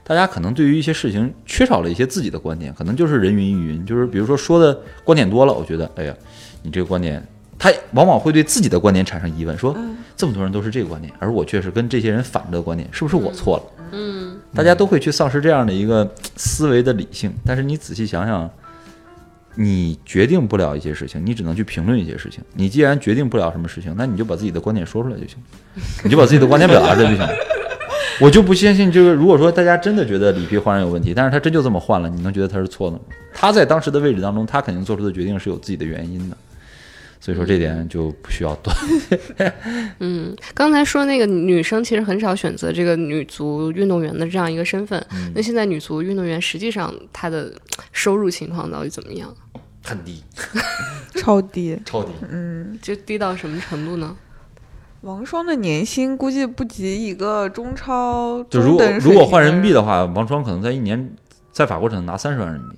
[0.04, 6.16] 大家可能对于一些事情缺少了一些自己的观点，可能就是人云亦云，就是比如说说的观点多了，我觉得，哎呀，
[6.62, 7.26] 你这个观点，
[7.58, 9.76] 他往往会对自己的观点产生疑问，说
[10.16, 13.86] 这么多人都是这个观点，而我却是跟这些人反着的观点，是不是我错了？
[13.94, 17.34] 嗯，大家都会去丧失这样的一个思维的理性。
[17.46, 18.50] 但是你仔细想想，
[19.56, 22.44] 你决定不了一些事情，你只能去评论一些事情。
[22.56, 25.38] 你既然决定不了什么事情，那你就把自己的观点说出来就行，
[26.04, 27.28] 你就把自己的观点表达出来就行。
[28.22, 33.04] 我就不相信，就是如果说大家真的觉得里皮换人有问题，但是他真就这么换了，你能觉得他是错的吗？
[33.34, 36.38] 他在当时的位置当中，他肯定做出的决定是有自己的原因的。
[37.24, 38.76] 所以说这点就不需要断。
[40.00, 45.00] 嗯，刚才说那个女生其实很少选择这个女足运动员的这样一个身份。
[45.14, 47.50] 嗯那现在女足运动员实际上她的
[47.94, 49.34] 收入情况到底怎么样？
[49.86, 50.22] 很低，
[51.16, 51.80] 超低。
[51.88, 52.12] 超低。
[52.30, 54.18] 嗯，就低到什么程度呢？
[55.00, 61.10] 王霜的年薪估计不及一个中超就如果如果换人民币的话，王霜可能在一年
[61.54, 62.76] 在法国只能拿三十万人民币，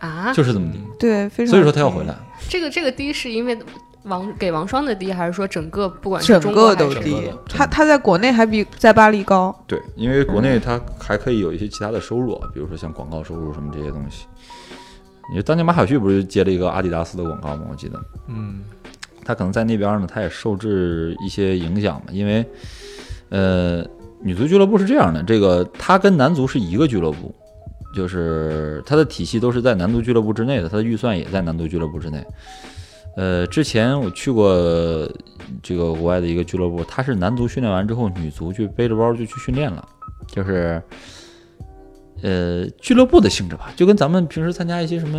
[0.00, 0.80] 啊，就是这么低。
[0.98, 1.50] 对，非常。
[1.52, 2.14] 所以说他要回来。。
[2.48, 3.56] 这个这个低是因为
[4.02, 9.54] 王给王霜的低，还是说整个不管是整个都低他他在国内还比在巴黎高。
[9.66, 14.26] 对，因为国内他还可以有一些其他的收入，比如说像广告收入什么这些东西。
[15.30, 17.66] 你说当年马晓旭不是接了一个阿迪达斯的广告吗？
[17.70, 18.64] 我记得嗯
[19.24, 22.44] 他可能在那边呢，他也受制一些影响嘛，因为
[23.28, 23.84] 呃，
[24.22, 27.32] 女足俱乐部是这样的，这个他跟男足是一个俱乐部，
[27.92, 32.24] 就是他的体系都是在男足俱乐部之内的，他的预算也在男足俱乐部之内。
[33.16, 34.54] 呃，之前我去过
[35.62, 39.86] 这个国外的一个俱乐部，他是男足训练完之后，女足就背着包就去训练了，
[40.28, 40.80] 就是
[42.22, 45.18] 呃俱乐部的性质吧，就跟咱们平时参加一些什么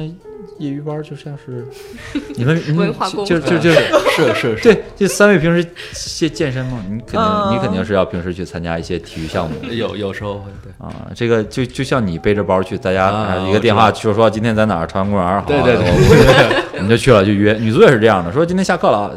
[0.59, 1.65] 业余班，就像是
[2.35, 3.79] 你们你们文化宫就就就是
[4.15, 10.71] 是是是，对，这三位平时健健身嘛，你肯定、嗯你肯定是要平时去参加一些体育项目有有时候会对。
[10.77, 10.93] 啊。
[11.15, 17.53] 这个就就像你背着包去，大家啊啊一个电话就说今天在哪儿朝阳公园儿，好，对对对我我们就去了就约。
[17.53, 19.11] 女足也是这样的，说今天下课了啊，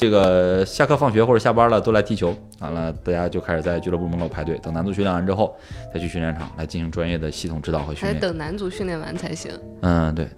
[0.00, 5.54] 这个下课放学或者下班了都来踢球，完了大家就开始在俱乐部门口排队，等男足训练完之后
[5.92, 8.14] 再去训练场来进行专业的系统指导和训练。
[8.14, 9.52] 还得等男足训练完才行？
[9.82, 10.28] 嗯，对，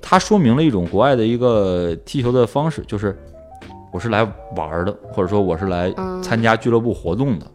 [0.00, 3.16] 它说明了一种国外的一个踢球的方式，就是
[3.92, 4.24] 我是来
[4.56, 7.46] 玩的，或者说我是来参加俱乐部活动的，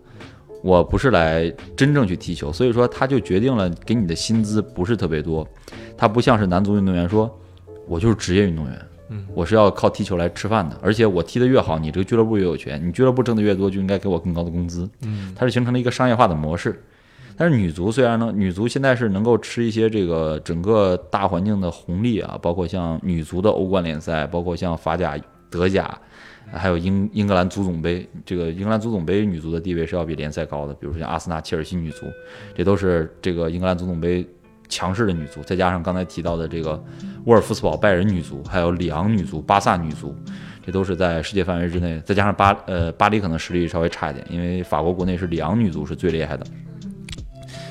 [0.64, 2.54] 我不是来真正去踢球。
[2.54, 5.48] 所以说，他就决定了给你的薪资不是特别多，
[5.98, 7.30] 他不像是男足运动员说，
[7.88, 8.80] 我就是职业运动员。
[9.14, 14.90] 嗯我是要靠踢球来吃饭的，而且我踢得越好，你这个俱乐部越有权，你俱乐部挣得越多，就应该给我更高的工资。
[15.04, 16.84] 嗯它是形成了一个商业化的模式。
[17.36, 25.98] 但是女足虽然呢，女足现在是能够吃一些这个整个大环境的红利啊，包括像女足的欧冠联赛，包括像法甲、德甲，
[26.52, 28.08] 还有英英格兰足总杯。
[28.24, 32.06] 这个英格兰足总杯女足的地位是要比联赛高的，比如说像阿森纳、切尔西女足，
[32.56, 34.24] 这都是这个英格兰足总杯
[34.74, 35.42] 强势的女足。
[35.44, 36.84] 再加上刚才提到的这个
[37.26, 40.16] 沃尔夫斯堡拜仁女足，还有里昂女足、巴萨女足，
[40.66, 42.02] 这都是在世界范围之内。
[42.06, 46.46] 再加上巴呃巴黎可能实力稍微差一点，因为法国国内是里昂女足是最厉害的，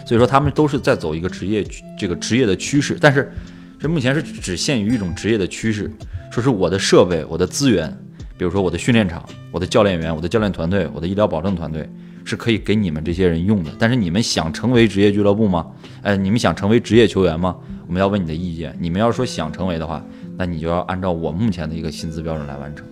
[0.07, 1.67] 所以说他们都是在走一个职业
[1.99, 3.33] 这个职业的趋势，但是
[3.79, 5.91] 这目前是只限于一种职业的趋势，
[6.31, 7.95] 说是我的设备、我的资源，
[8.43, 11.89] 比如说我的训练场、我的教练员、我的教练团队、我的医疗保证团队。
[12.25, 15.67] 是可以给你们这些人用的，但是你们想成为职业俱乐部吗？
[16.03, 17.57] 哎，你们想成为职业球员吗？
[17.87, 18.77] 我们要问你的意见。
[18.81, 20.05] 你们要说想成为的话，
[20.37, 22.85] 那你就要按照我目前的一个薪资标准来完成。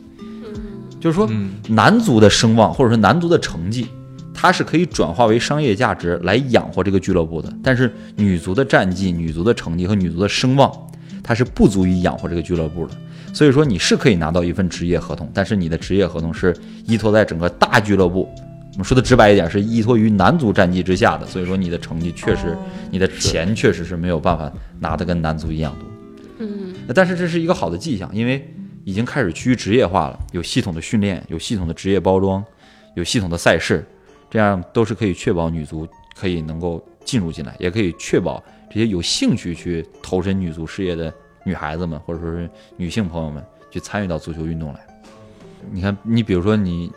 [1.00, 3.86] 就是说，嗯男足的声望或者说男足的成绩，
[4.34, 7.52] 它是可以转化为商业价值来养活这个俱乐部的。
[7.62, 10.72] 但是女足的战绩、女足的成绩和女足的声望，
[11.22, 12.94] 它是不足以养活这个俱乐部的。
[13.32, 16.54] 所以说你是可以拿到一份职业合同，但是你的职业合同是
[16.86, 18.28] 依托在整个大俱乐部。
[18.72, 21.26] 我们说的直白一点，是依托于男足战绩之下的。
[21.26, 22.56] 所以说你的成绩确实，
[22.90, 25.88] 你的钱确实是没有办法拿的跟男足一样多。
[26.38, 28.48] 嗯但是这是一个好的迹象，因为
[28.84, 32.42] 已经开始趋于职业化了，有系统的训练，有系统的职业包装，
[32.94, 33.84] 有系统的赛事，
[34.30, 41.12] 这样都是可以确保女足可以能够进入进来，也可以确保这些有兴趣去投身女足事业的
[41.44, 44.80] 女孩子们，或者说是女性朋友们去参与到足球运动来。
[45.70, 46.90] 你看，你比如说你，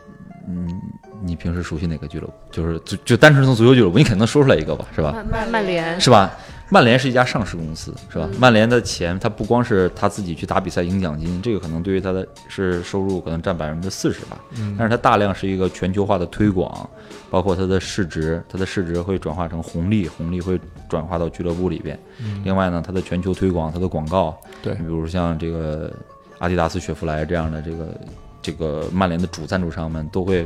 [0.46, 0.74] 你，
[1.22, 2.32] 你平时熟悉哪个俱乐部？
[2.50, 5.12] 就是就就单纯从足球俱乐部，你肯定能说出来一个吧，是吧？
[5.12, 6.32] 曼曼曼联是吧？
[6.74, 8.28] 曼联是一家上市公司，是吧？
[8.36, 14.36] 曼联的钱，它不光是他自己去打比赛赢奖金，这个可能对于他的是收入可能占百分之四十吧。
[14.56, 16.90] 嗯但是它大量是一个全球化的推广，
[17.30, 21.96] 包括它的市值，它的市值会转化成红利，红利会转化到俱乐部里边。
[22.42, 25.92] 另外呢，它的全球推广，它的广告，对比如像这个
[26.38, 28.00] 阿迪达斯、雪佛兰这样的这个
[28.42, 30.44] 这个曼联的主赞助商们都会，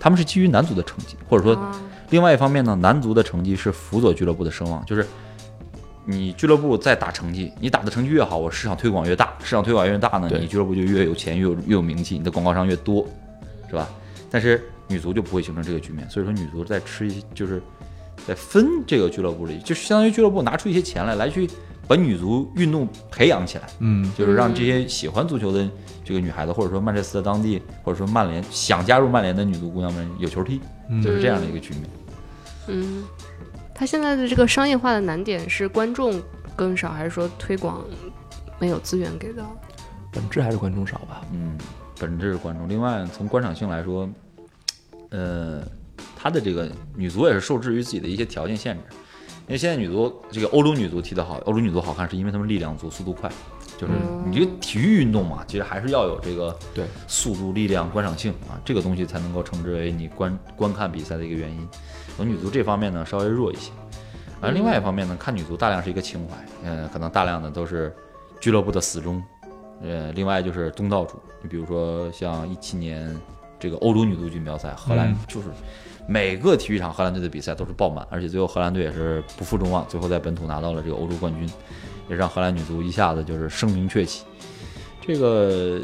[0.00, 5.06] 他们是基于男足的成绩，或者说啊另外一方面呢，男足的成绩是辅佐俱乐部的声望，就是
[6.04, 13.06] 你俱乐部在打成绩，你打的成绩越好，我市场推广越大，市场推广越大呢，你俱乐部就越有钱，越有越有名气，你的广告商越多，
[13.68, 13.88] 是吧？
[14.30, 17.62] 但是女足就不会形成这个局面，所以说女足在吃一就是
[18.26, 21.48] 在分这个俱乐部里，就相当于俱乐部拿出一些钱来，来去
[21.86, 23.64] 把女足运动培养起来。
[23.78, 25.68] 嗯，就是让这些喜欢足球的
[26.04, 31.82] 这个女孩子，或者说曼彻斯特当地，或者说曼联想加入曼联的女足姑娘们有球踢，嗯就是这样的一个局面。
[32.68, 33.02] 嗯，
[33.82, 36.22] 他现在的这个商业化的难点是观众
[36.54, 37.84] 更少，还是说推广
[38.60, 39.56] 没有资源给到？
[40.12, 41.20] 本质还是观众少吧。
[41.32, 41.58] 嗯，
[41.98, 42.68] 本质是观众。
[42.68, 44.08] 另外，从观赏性来说，
[45.10, 45.66] 呃，
[46.16, 48.82] 她的这个女足也是受制于自己的一些条件限制。
[49.48, 53.28] 因为现在女足这个欧洲女足踢得好，欧洲女足好看是因为她们力量足、速度快。
[53.76, 53.92] 就是
[54.24, 61.68] 你这个体育运动嘛，其实还是要有这个对速度、力量、观赏性啊，这个东西才能够称之为你观观看比赛的一个原因。
[62.18, 63.70] 而女足这方面呢稍微弱一些，
[64.40, 67.94] 而另外一方面呢，看女足大量是一个情怀，呃，可能大量的都是
[68.40, 69.22] 俱乐部的死忠，
[69.82, 73.16] 呃，另外就是东道主，你比如说像一七年
[73.58, 75.16] 这个欧洲女足锦标赛，荷兰嗯。
[75.28, 75.48] 就是
[76.08, 81.48] 每个体育场荷兰队的比赛都是爆满，而且最后荷兰队也是不负众望，最后在本土拿到了这个欧洲冠军，
[82.08, 84.24] 也让荷兰女足一下子就是声名鹊起。
[85.00, 85.80] 这个，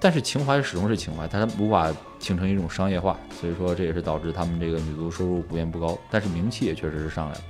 [0.00, 1.92] 但是情怀始终是情怀，它无法
[2.24, 7.40] 形成一种商业化，所以说这也是导致他们这个女足收入普遍不高，但是名气也确实是上来了。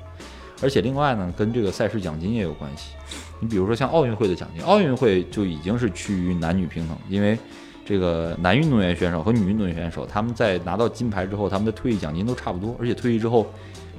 [0.60, 2.90] 而且另外呢，跟这个赛事奖金也有关系。
[3.38, 7.38] 你比如说像奥运会的奖金，奥运会就已经是趋于男女平衡，因为
[7.84, 13.46] 这个男运动员选手和女运动员选手，他们在拿到金牌之后，他们的退役奖金都差不多，而且退役之后，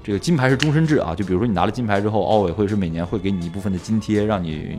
[0.03, 1.15] 这个金牌是终身制啊。
[1.15, 4.77] 就比如说你拿了金牌之后，奥委会是每年会给你一部分的津贴，让你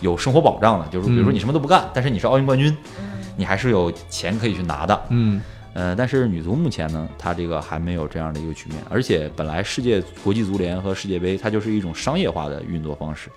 [0.00, 0.86] 有生活保障的。
[0.88, 2.74] 就是比如说你什么都不干，但是你是奥运冠军，
[3.36, 5.02] 你还是有钱可以去拿的。
[5.10, 5.40] 嗯，
[5.72, 13.28] 呃，但是女足目前呢，它这个还没有这样的一个局面，而且本来世界国际足联和世界杯它就是一种商业化的运作方式，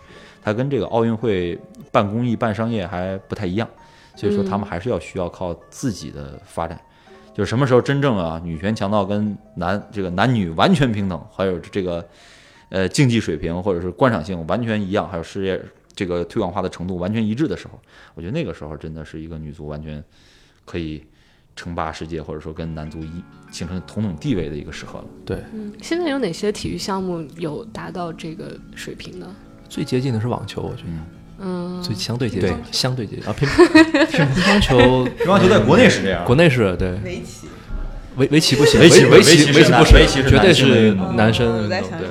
[0.44, 1.60] 它跟这个奥运会
[1.92, 3.68] 办公益办商业还不太一样，
[4.16, 6.80] 所以说他们还是要需要靠自己的发展。
[7.34, 12.04] 就是什么时候真正啊，女权强到跟男这个男女完全平等，还有这个
[12.70, 15.62] 呃竞技水平或者是观赏性完全一样，还有世界
[15.98, 17.82] 这个推广化的程度完全一致的时候，
[18.14, 20.02] 我觉得那个时候真的是一个女足完全
[20.64, 21.04] 可以
[21.56, 23.12] 称霸世界，或者说跟男足一
[23.52, 25.06] 形成同等地位的一个时刻了。
[25.26, 29.36] 对，嗯，现在有哪些体育项目有达到这个水平呢？
[29.68, 30.90] 最接近的是网球，我觉得。
[31.40, 33.26] 嗯，最相对接近，相对接近。
[33.26, 33.34] 啊。
[33.34, 33.66] 乒乒
[34.06, 34.78] 乒乓球，
[35.18, 36.24] 乒乓球在国内是这样。
[36.26, 36.92] 国内是对。
[37.04, 37.48] 围棋，
[38.18, 42.10] 围围棋不行，围棋围围棋棋是男围棋不是，围棋绝对是男生我再想想，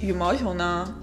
[0.00, 0.94] 羽毛球呢？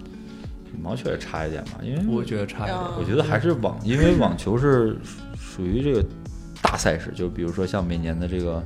[0.82, 2.76] 羽毛球也差一点吧，因为我觉得差一点。
[2.76, 4.98] 嗯我觉得还是网，因为网球是
[5.40, 6.04] 属于这个
[6.60, 8.64] 大赛事，就比如说像每年的这个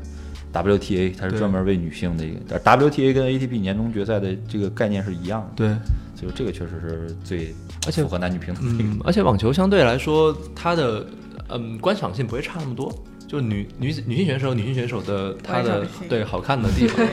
[0.53, 5.67] WTA，它是专门为女性的一个，但 WTA 跟 ATP 年终决赛的这个概念是一样的，对，
[6.15, 7.53] 所以这个确实是最
[7.85, 8.93] 而且符合男女平等的一个。
[8.93, 11.05] 嗯，而且网球相对来说，它的
[11.49, 12.89] 嗯观赏性不会差那么多。
[13.27, 17.03] 就女女子女性选手，女性选手的她的对好看的地方，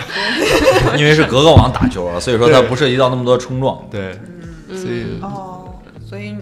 [0.98, 3.78] 因为是格格网打球啊，所以说它不涉及到那么多冲撞。
[3.90, 4.18] 对，
[4.76, 5.74] 所以哦，
[6.06, 6.36] 所以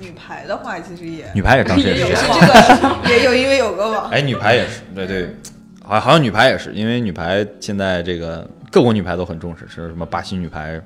[0.00, 4.10] 女排的话，其实也女排也当时也也有是这个， 也有因为有个网。
[4.10, 5.34] 哎，女排也是，对对，
[5.82, 10.80] 好好像女排也是，因为女排现在这个各国女排都很重视，是什么巴西女排、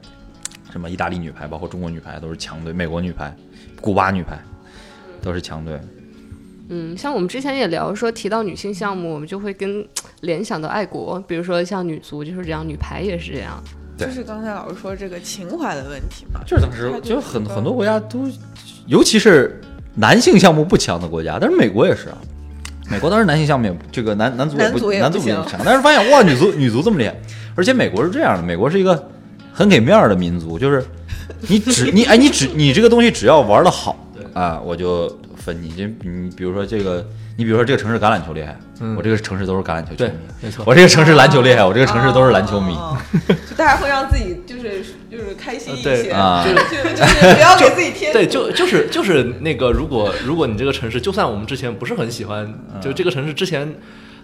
[0.71, 3.35] 什么意大利女排，包括中国女排都是强队，美国女排、
[3.81, 4.39] 古巴女排
[5.23, 5.81] 都是强队。
[6.71, 9.83] 嗯，像我们之前也聊说，提到女性项目，我们就会跟
[10.21, 13.59] 联想到爱国，比如说像女足就是这样，女排也是这样。
[13.99, 18.27] 对就是刚才老师说这个情怀的问题嘛，就是当时就很是很多国家都，
[18.87, 19.61] 尤其是
[19.95, 22.19] 男性项目不强的国家，但是美国也是啊。
[22.91, 27.15] 美国当时男性项目也这个男男足也不男足也男不行足也不强，但是发现哇，女足女足这么厉害，
[27.55, 29.11] 而且美国是这样的，美国是一个
[29.53, 30.83] 很给面儿的民族，就是
[31.41, 35.69] 你只你哎你只你这个东西只要玩的好 啊，我就分你。
[35.73, 37.07] 就你比如说这个，
[37.39, 40.65] 你比如说这个城市橄榄球厉害，嗯我这个城市都是橄榄球球对迷；，没错。
[40.67, 42.75] 我这个城市篮球厉害，我这个城市都是篮球迷。
[42.75, 42.97] 哦
[43.49, 53.73] 就大家会让自己就是就是开心一对些，啊 就就是不要给自己添对，就 就是就是那个，如果如果你这个城市，就算我们之前不是很喜欢，嗯就这个城市之前，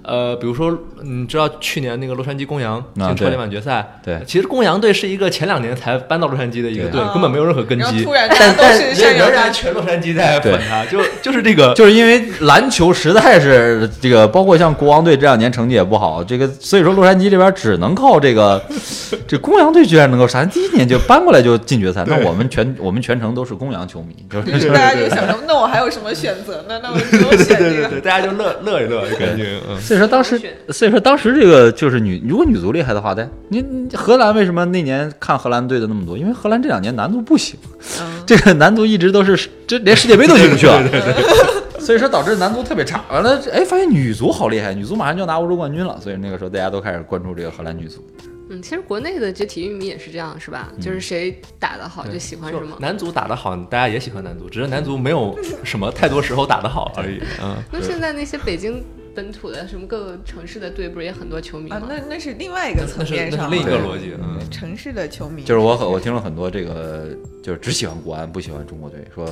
[0.05, 18.63] 呃，比如说你知道去年那个洛杉矶公羊进超啊对联满决赛，对其实公羊队是一个前两年才搬到洛杉矶的一个队，根本没有任何根基突，然大家都但但仍然全洛杉矶在粉他，就就是这个，就是因为篮球实在是这个，包括像国王队这两年成绩也不好，这个所以说洛杉矶这边只能靠这个，
[19.27, 20.45] 这公羊队居然能够啥？
[20.45, 26.79] 第一年就搬过来就进决赛，那我们全我们全程都是公羊球迷，就是就是大家就想着，那我还有什么选择呢？
[26.83, 27.75] 那我只有 选这个。
[27.75, 29.94] 对对对，大家就乐乐一乐，感觉嗯。
[29.95, 30.41] 所以说当时，
[30.71, 36.19] 所以说当时这个就是女，如果女足厉害的话，但你你荷兰为什么那年看荷兰队的那么多？
[36.19, 37.57] 因为荷兰这两年男足不行，
[38.01, 40.83] 嗯这个男足一直都是这连世界杯都进不去了，
[41.79, 43.05] 所以说导致男足特别差。
[43.11, 48.05] 完了，哎，发现女足好厉害，女足马上就要拿欧洲冠军了，所以那个时候大家都开始关注这个荷兰女足。
[48.51, 50.71] 嗯，其实国内的这体育迷也是这样，是吧？
[50.79, 52.77] 就是谁打得好就喜欢什么。
[52.79, 57.21] 男足打得好，大家也喜欢男足，只是男足没有什么太多时候打得好而已。
[57.43, 58.85] 嗯，那现在那些北京
[59.15, 61.77] 本土的什么各个城市的队，不是也很多球迷吗？
[61.77, 64.12] 啊，那那是另外一个层面上那是另一个逻辑。
[64.21, 67.09] 嗯，城市的球迷，就是我很我听了很多这个，
[67.43, 69.27] 就是只喜欢国安不喜欢中国队，说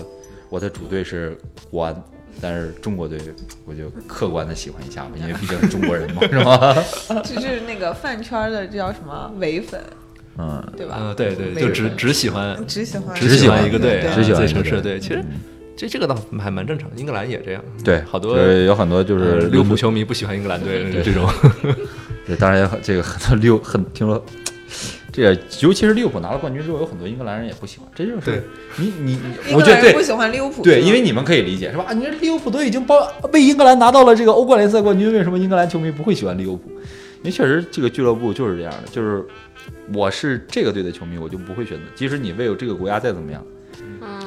[0.49, 1.37] 我的主队是
[1.71, 2.05] 国安，
[2.41, 3.19] 但是中国队
[3.65, 6.75] 我就客观的喜欢一下吧，因为毕竟是中国人嘛，是吧？
[7.25, 9.81] 就是那个饭圈的，这叫什么伪粉，
[10.39, 10.97] 嗯，对吧？
[11.01, 15.01] 嗯，对对，就只只喜欢只喜欢只喜欢一个队，只喜欢一个城市的队。
[15.01, 15.23] 其实
[15.77, 17.65] 这这个倒还蛮正常，英格兰也这样。
[17.85, 21.29] 对，好多就是有很多就是利物浦球迷不喜欢英格兰队对这种。
[22.27, 24.25] 对，当然也很这个很多利物很听说，
[25.13, 28.45] 这个尤其是利物浦拿了冠军之后，有很多英格兰人也不喜欢，这就是
[28.77, 31.87] 你你你，英我觉得对格兰不喜欢利物浦，对，因为你们可以理解是吧？
[31.93, 32.97] 你说利物浦都已经包
[33.33, 36.71] 为英格兰拿到了这个欧冠联赛冠军，为什么英格兰球迷不会喜欢利物浦？
[37.19, 39.25] 因为确实这个俱乐部就是这样的，就是
[39.93, 43.45] 我是这个队的球迷，我就不会选择，即使你为这个国家再怎么样，
[44.01, 44.21] 嗯，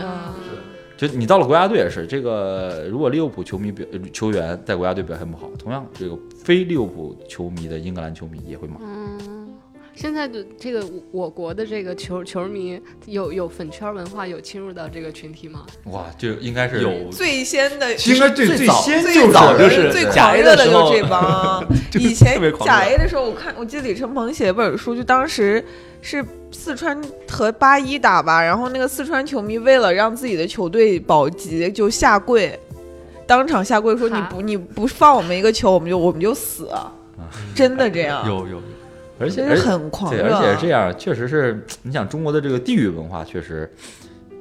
[0.98, 8.76] 就你到了国家队也是这个，如果利物浦球迷表球员在国家队表现不好，同样这个非利物浦球迷的英格兰球迷也会骂。
[8.82, 9.50] 嗯，
[9.93, 15.66] 现在的这个我国的这个球球迷有有粉圈文化有侵入到这个群体吗？
[15.86, 21.68] 哇，就应该是有最先的应该最最早最先就是早就是最甲狂热的就是这帮
[22.00, 25.64] 以前特别狂甲 A 的时候，我看我记得李承鹏写了本书，就当时
[26.02, 26.24] 是
[26.56, 26.99] 四川
[27.30, 32.58] 和八一打吧，然后那个四川球迷为了让自己的球队保级，就下跪，
[33.28, 36.70] 当场下跪说你不你不放我们一个球，我们就我们就死，
[37.53, 38.62] 真的这样，有有，
[39.20, 43.72] 而且是很狂对，热，而且是这样，确实是你想中国的这个地域文化确实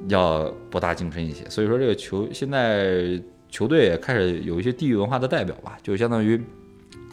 [0.07, 6.41] 要博大精深一些，所以说这个球现在球队也开始有一些地域文化的代表吧，就相当于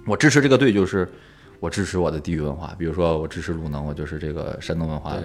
[0.07, 1.07] 我支持这个队就是。
[1.62, 5.22] 我支持我的地域文化，比如说我支持鲁能，我就是这个山东文化的，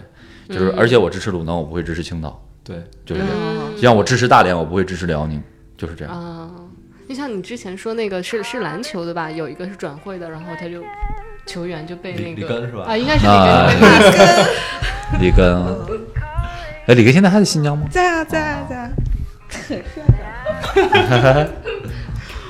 [0.49, 3.35] 就是而且我支持鲁能，我不会支持青岛，对，就是这样。
[3.35, 5.41] 嗯就像我支持大连，我不会支持辽宁，
[5.75, 6.13] 就是这样。
[6.13, 6.47] 啊，
[7.09, 9.31] 就像你之前说那个是是篮球的吧？
[9.31, 10.83] 有一个是转会的，然后他就
[11.47, 13.89] 球员就被那个根是吧啊，应该是啊里根就被骂
[15.19, 15.43] 里根，
[16.85, 17.87] 哎，李根现在还在新疆吗？
[17.89, 18.91] 在啊在啊在啊，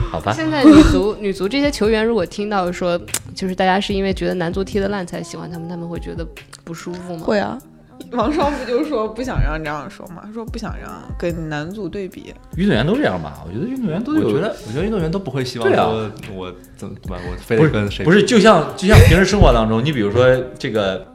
[0.10, 3.00] 好吧，现在女足 女足这些球员，如果听到说，
[3.36, 6.26] 就是大家是因为觉得男足踢得烂才喜欢他们，他们会觉得
[6.64, 7.24] 不舒服吗？
[7.24, 7.58] 会啊。
[8.12, 10.22] 王双不就说不想让这样说嘛？
[10.32, 13.44] 说不想让跟男足对比，运动员都这样吧？
[13.46, 20.24] 我觉得运动员都有，我觉得我觉得运动员都不会希望对啊说我怎么怎么，我非不是得跟谁不是，就像就像平时生活当中，你比如说
[20.60, 21.06] 这个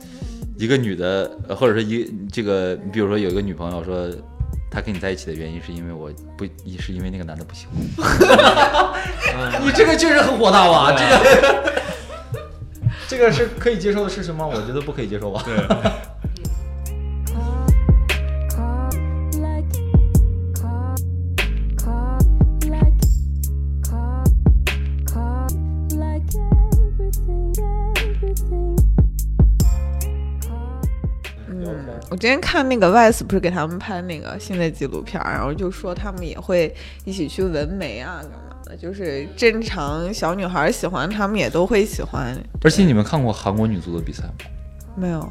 [0.59, 4.09] 一个女的，呃或者是一这个，你比如说有一个女朋友说，
[4.73, 7.77] 她跟你在一起的原因是因为我不，一是因为那个男的不喜欢。
[9.63, 10.93] 你这个确实很火大吧？
[10.97, 11.73] 这个
[13.09, 14.47] 这个是可以接受的事情吗？
[14.47, 15.45] 我觉得不可以接受吧。
[15.45, 16.12] Caught
[32.13, 36.71] 我之前看那个 Vice 不是给他们拍那个新的纪录片儿，然后就说他们也会
[37.07, 42.37] 一起去纹眉啊，干嘛的，就是正常小女孩喜欢，他们也都会喜欢。
[42.63, 44.31] 而且你们看过韩国女足的比赛吗？
[44.95, 45.27] 没有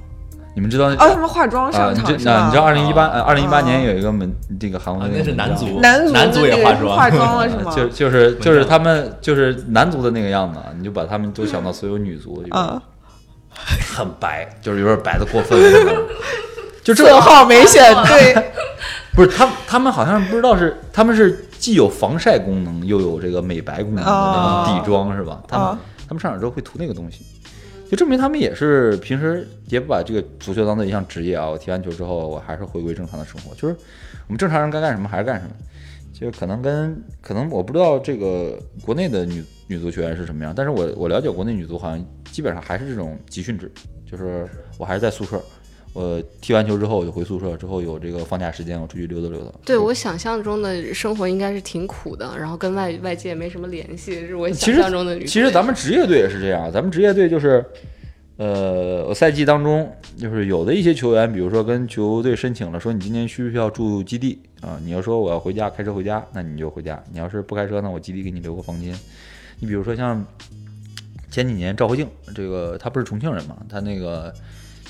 [0.56, 2.46] 你们知道哦，他们化妆啊，上你场是吧？
[2.46, 7.72] 你知道二零一八呃二零一八哦年有一个门这个韩国那是男足足，男足男足也化妆化 妆了是吗？
[7.76, 12.82] 就就是就是他们就是男足的那个样子，啊，你就把他们都想到所有女足，就是啊，
[13.96, 16.02] 很白，就是有点白的过分了。
[16.84, 18.52] 就这个号没选对，
[19.14, 25.44] 不是他，他们好像不知道是他们是既有防晒功能又有这个美白功能的那种底妆是吧？
[25.48, 27.26] 他们啊他们上场之后会涂那个东西，
[27.90, 31.50] 就证明他们也是平时也不把这个足球当做一项职业啊。
[31.50, 33.76] 我踢完球之后，我还是回归正常的生活，就是
[34.28, 35.52] 我们正常人该干什么还是干什么。
[36.14, 38.56] 就可能跟可能我不知道这个
[38.86, 43.72] 国内的女女足球员是什么样，但是我我了解国内女足好像基本上还是这种集训制，
[44.06, 45.42] 就是我还是在宿舍，
[45.94, 49.52] 我踢完球之后我就回宿舍，之后有这个放假时间我出去溜达溜达。
[49.66, 55.26] 对我想象中的生活应该是挺苦的，然后跟外外界没什么联系，是我想象中的女。
[55.26, 57.66] 其实咱们职业队也是这样，咱们职业队就是，
[58.38, 64.80] 呃，我赛季当中就是有的一些球员，比如说跟球队申请了，说你今年需不需要住基地啊？
[64.84, 68.98] 你要说我要回家，开车回家，那你就回家；你要是不开车那，我基地给你留个房间。
[69.60, 70.26] 你比如说像
[71.30, 74.34] 前几年赵慧静，这个他不是重庆人嘛，他那个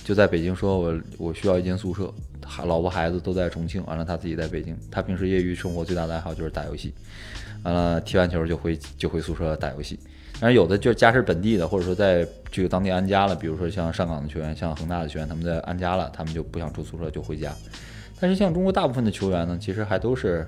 [0.03, 2.13] 就在北京说我我需要一间宿舍，
[2.45, 6.93] 孩老婆孩子都在重庆，完了他自己在北京，他平时业余生活最大的爱好就是打游戏，
[7.63, 9.99] 完了踢完球就回就回宿舍打游戏。
[10.39, 17.53] 但是有的就是家是本地的，或者说在这个当地安家了，比如说像上港的球员，像恒大的球员，他们在安家了，他们就不想住宿舍就回家。
[18.19, 20.47] 但是像中国大部分的球员呢，其实还都是，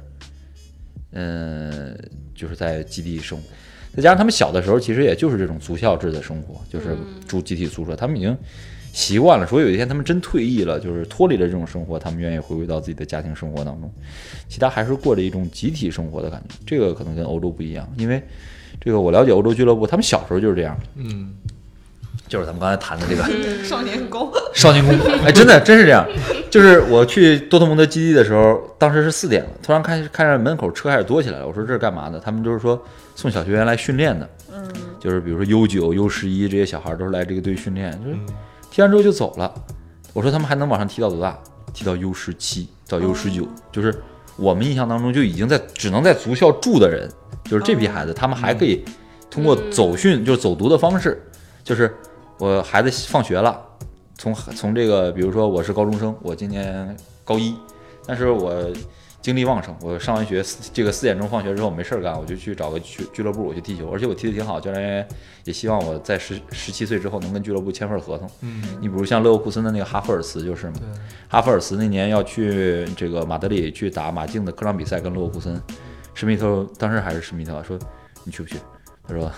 [1.12, 1.95] 嗯、
[2.34, 3.43] 就是在基地生活。
[3.95, 6.97] 再加上他们小的时候，其实也就是这种足校制的生活，就是
[7.28, 8.36] 住集体宿舍，他们已经
[8.94, 9.46] 习惯了。
[9.46, 13.91] 说有一天他们真退役了，就是脱离了这种生活，他们愿意回归到自己的家庭生活当中。
[14.48, 16.56] 其他还是过着一种集体生活的感觉。
[16.66, 18.24] 这个可能跟欧洲不一样，因为
[18.80, 21.34] 这个我了解欧洲俱乐部，他们小时候就是这样，嗯，
[22.28, 26.08] 就是咱们刚才谈的这个少年宫，少年宫，哎，真的真是这样。
[26.52, 32.20] 就是我去多特蒙德基地的时候，当时是四点了，突然看看着门口车开始多起来了，我说这是干嘛的？
[32.20, 32.80] 他们就是说
[33.16, 38.18] 送小学员来训练的，嗯，就是比如说 U 九、U 十一这些小孩都是来这个队训练，就是
[38.74, 39.54] 踢完之后就走了。
[40.14, 41.38] 我说他们还能往上踢到多大？
[41.72, 44.02] 踢到 U 十七到 U 十九，就是
[44.36, 47.08] 我们印象当中就已经在只能在足校住的人，
[47.44, 48.84] 就是这批孩子，他们还可以
[49.30, 51.22] 通过走训，就是走读的方式，
[51.64, 51.96] 就是
[52.40, 53.60] 我孩子放学了，
[54.18, 57.56] 从从这个比如说我是高中生，我今年高一，
[58.08, 58.52] 但是我
[59.24, 65.08] 精力旺盛，我上完学四这个四点钟放学之后没事儿干，我就去找个俱俱乐部我去踢球，而且我踢得挺好，教练员
[65.46, 68.30] 也希望我在十十七岁之后能跟俱乐部签份合同。
[68.42, 70.74] 嗯，你比如像勒沃库森的那个哈弗尔茨就是嘛，
[71.30, 75.60] 哈弗尔茨那年要去这个马德里去打马竞的客场比赛，跟勒沃库森，
[76.14, 77.80] 施密特当时还是施密特说
[78.26, 78.58] 你去不去？
[79.08, 79.32] 他说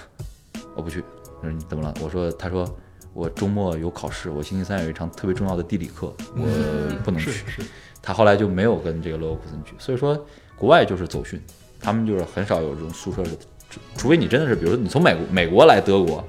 [0.75, 1.03] 我不去。
[1.41, 1.93] 他说你怎么了？
[2.01, 2.67] 我说他说
[3.13, 7.29] 我周末有考试，我星期三有一场特别重要的地理课，我不能去。
[7.29, 7.61] 是是，
[8.05, 10.15] 他后来就没有跟这个勒沃库森去，所以说
[10.55, 11.41] 国外就是走训，
[11.81, 13.31] 他们就是很少有这种宿舍的，
[13.69, 16.23] 除除非你真的是，比如说你从美国美国来德国，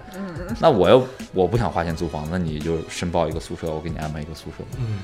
[0.58, 1.02] 那我要
[1.34, 4.64] 我不想花钱租房，那你就申报一个宿舍，我给你安排一个宿舍。
[4.78, 5.00] 嗯，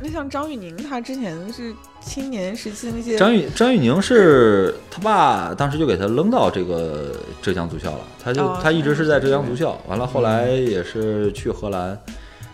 [0.00, 11.98] 那像张玉宁，他之前是青年时期那些张玉张玉宁是他爸当时就给他扔到这个浙江足校了，他就、哦他一直是在浙江足校，完了后来也是去荷兰，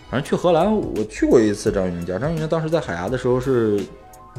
[0.09, 3.79] 反正去荷兰我去过一次张玉宁家，张玉宁当时在海牙的时候是。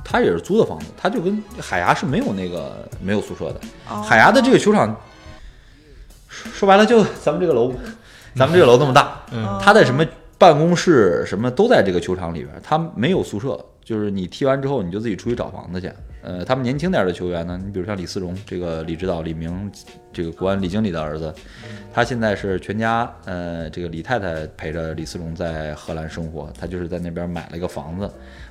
[0.04, 3.60] 他也是租的房子，他就跟海牙是没有那个没有宿舍的。
[3.90, 4.96] 哦海牙的这个球场，
[6.28, 7.72] 说说白了就咱们这个楼，
[8.36, 10.06] 咱们这个楼这么大，嗯他的什么
[10.38, 15.90] 办公室什么都在这个球场里边，他没有宿舍，就是你踢完之后你就自己出去找房子去。
[16.22, 19.70] 呃，他们年轻点的球员呢，你比如像李思荣，这个李指导李明，
[20.12, 21.32] 这个国安李经理的儿子，
[21.92, 28.04] 他现在是全家，呃，这个李太太陪着李思荣在荷兰生活，他就是在那边买了一个房子，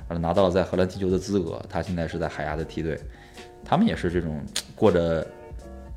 [0.08, 2.98] 完了拿到了在荷兰踢球的资格，他现在是在海牙的梯队，
[3.64, 4.44] 他们也是这种
[4.74, 5.26] 过着。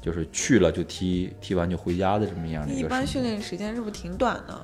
[0.03, 4.61] 就是去了就踢，踢完就回家的这么样的一般训练时间是不是挺短的？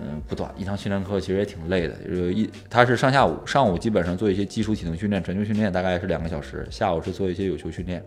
[0.00, 1.94] 嗯，不短，一堂训练课其实也挺累的。
[2.06, 8.04] 就是一，他是上下午，上午基本上做一些基础体能训练、传球训练，大概是两个小时；下午是做一些有球训练。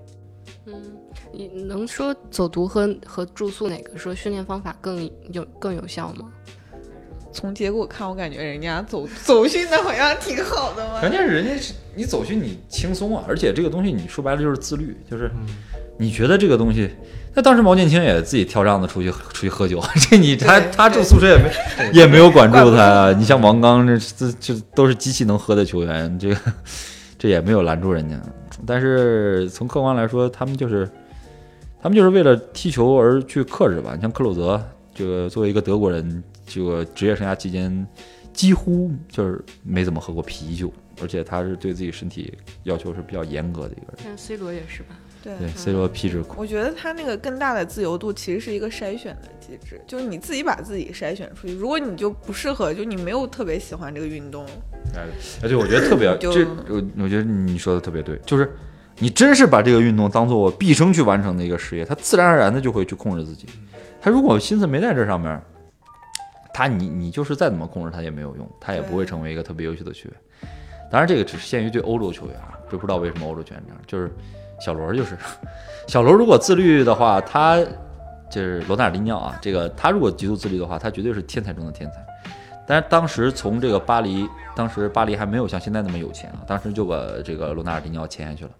[0.65, 0.73] 嗯，
[1.31, 6.31] 你能说走读和和住宿哪个说训练方法更有更有效吗？
[7.31, 10.99] 从结果看，我感觉人家走 走训的好像挺好的嘛。
[10.99, 15.29] 关键是人家是你走训你轻松啊，而且这个东西你说白了就是自律，就是
[15.97, 16.89] 你觉得这个东西？
[17.33, 21.51] 那当时毛剑卿也自己跳帐子出去 出去喝酒， 这你他他住宿舍也没
[21.93, 23.13] 也没有管住他啊。
[23.13, 26.37] 你像王刚这这这都是机器能喝的球员，这个
[27.17, 28.19] 这也没有拦住人家。
[28.65, 30.89] 但是从客观来说，他们就是
[31.81, 33.93] 他们就是为了踢球而去克制吧。
[33.95, 34.61] 你像克鲁泽，
[34.93, 37.87] 这个作为一个德国人，这个职业生涯期间
[38.33, 44.03] 几乎就是没怎么喝过啤酒，而且他是对自己身体要求是比较严格的一个人。
[44.03, 44.95] 像 C 罗也是吧？
[45.23, 46.37] 对对，C 罗皮质控。
[46.37, 51.53] 我觉得他那个更大的自由度其实是一个筛选的机制，就是你自己把自己筛选出去。
[51.53, 54.45] 如果你就不适合，就你没有特别喜欢这个运动，
[54.95, 55.05] 哎，
[55.43, 58.51] 而且我觉得特别，就这我我觉得你说的特别对，就是
[58.99, 63.47] 你真是把这个运动当做我毕生去完成的一个事业，他自然而然的就会去控制自己。
[64.01, 65.41] 他如果心思没在这上面，
[66.53, 70.49] 他你你就是再怎么控制他也没有用，他也不会成为一个特别优秀的球员。
[70.91, 73.81] 当然，这个只是限于对欧洲球员啊，就不知道为什么欧洲球员这样。
[73.85, 74.11] 就是
[74.59, 75.17] 小罗就是
[75.87, 77.59] 小罗，如果自律的话，他
[78.29, 82.05] 就是罗纳尔迪尼奥啊，这个他如果极度自律的话，他绝对是天才中的天才。
[82.67, 86.95] 但是当时从这个巴黎，当时巴黎还没有像现在那么有钱啊，当时就把
[87.25, 88.51] 这个罗纳尔迪尼奥签下去了。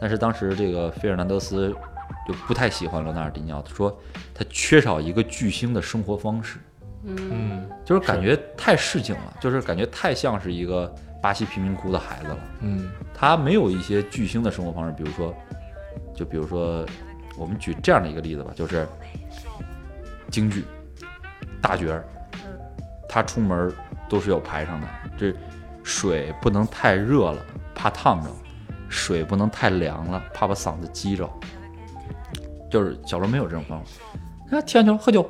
[0.00, 1.70] 但是当时这个费尔南德斯
[2.26, 3.94] 就不太喜欢罗纳尔迪尼奥，他说
[4.34, 6.58] 他缺少一个巨星的生活方式，
[7.04, 10.90] 嗯就是感觉太市井了，就是感觉太像是一个
[11.20, 12.38] 巴西贫民窟的孩子了。
[12.60, 15.34] 嗯他没有一些巨星的生活方式，比如说，
[16.18, 16.84] 就比如说，
[17.36, 18.88] 我们举这样的一个例子吧，就是
[20.32, 20.64] 京剧
[21.62, 22.04] 大角儿，
[23.08, 23.72] 他出门
[24.08, 25.32] 都是有排上的，这
[25.84, 27.40] 水不能太热了，
[27.72, 28.28] 怕烫着；
[28.88, 31.30] 水不能太凉了，怕把嗓子激着。
[32.68, 35.24] 就是小时候没有这种方法，啊，踢完球喝酒，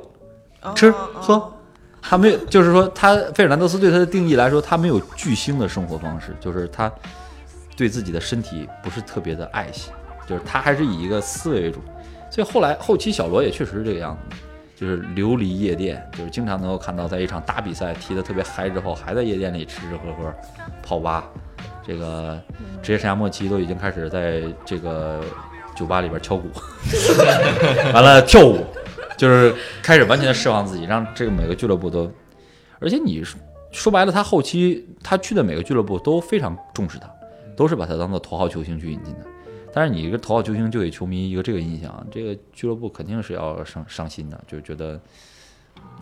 [0.75, 1.53] 吃哦喝哦
[2.01, 6.91] 他没有，就是说他费尔南德斯对他的定义来说，他没有巨星的生活方式，就是他
[7.77, 9.91] 对自己的身体不是特别的爱惜，
[10.29, 11.79] 就是他还是以一个思维为主。
[12.29, 14.35] 所以后来后期小罗也确实是这个样子，
[14.75, 20.31] 就是流离夜店，就是经常能够看到在一场大比赛踢得特别嗨之后，还在夜店里吃吃喝喝、
[20.83, 21.27] 泡吧。
[21.83, 22.39] 这个
[22.83, 25.21] 职业生涯末期都已经开始在这个
[25.75, 26.47] 酒吧里边敲鼓，
[27.95, 28.63] 完了跳舞，
[29.17, 32.11] 就是开始完全的释放自己，让这个每个俱乐部都，
[32.77, 33.39] 而且你说
[33.71, 37.09] 说白了，他后期他去的每个俱乐部都非常重视他，
[37.55, 39.25] 都是把他当做头号球星去引进的。
[39.73, 44.99] 但是你一个头号球星就给球迷一个这个印象，这个俱乐部肯定是要伤伤心的，就觉得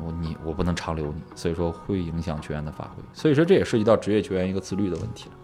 [0.03, 3.03] 我你我不能长留你，所以说会影响球员的发挥。
[3.13, 5.35] 所以说这也涉及到职业球员一个自律的问题了。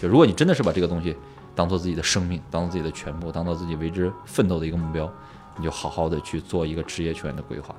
[0.00, 1.16] 就如果你真的是把这个东西
[1.54, 5.10] 当做自己的生命，当做自己的全部，当做自己为之奋斗的一个目标，
[5.56, 7.74] 你就好好的去做一个职业球员的规划，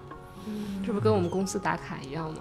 [0.85, 2.39] 这不跟我们公司打卡一样吗？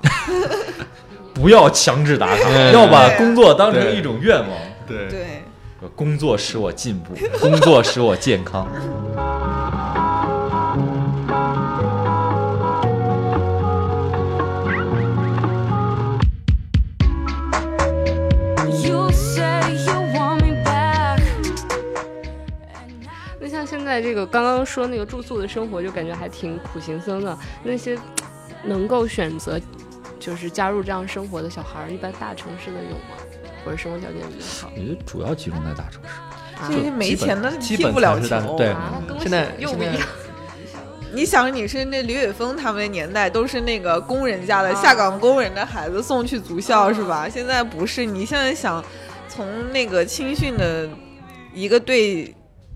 [1.35, 4.59] 不要强制打卡， 要把工作当成一种愿望。
[4.87, 5.43] 对对，
[5.91, 8.67] 工作使我进步， 工作使我健康。
[18.83, 21.21] You say you want me back.
[23.41, 27.37] 那像现在这个刚刚说那个住宿的生活，就感觉还挺苦行僧的。
[27.63, 27.99] 那些
[28.65, 29.61] 能够选择
[30.19, 33.24] 就是加入这样生活的小孩儿，一般大城市的有吗？
[33.65, 36.09] 或者生活条件比较好我觉得主要集中在大城市。
[36.09, 38.57] 啊这些没钱的基本踢不了球。
[38.57, 39.03] 对啊？
[39.09, 39.97] 跟我现在想又不一样。
[41.13, 47.29] 你想，你是那李伟峰他们那年代，都是那个工人家的、下岗工人的孩子送去足校是吧？
[47.29, 48.83] 现在不是，你现在想
[49.29, 50.89] 从那个青训的
[51.53, 52.35] 一个队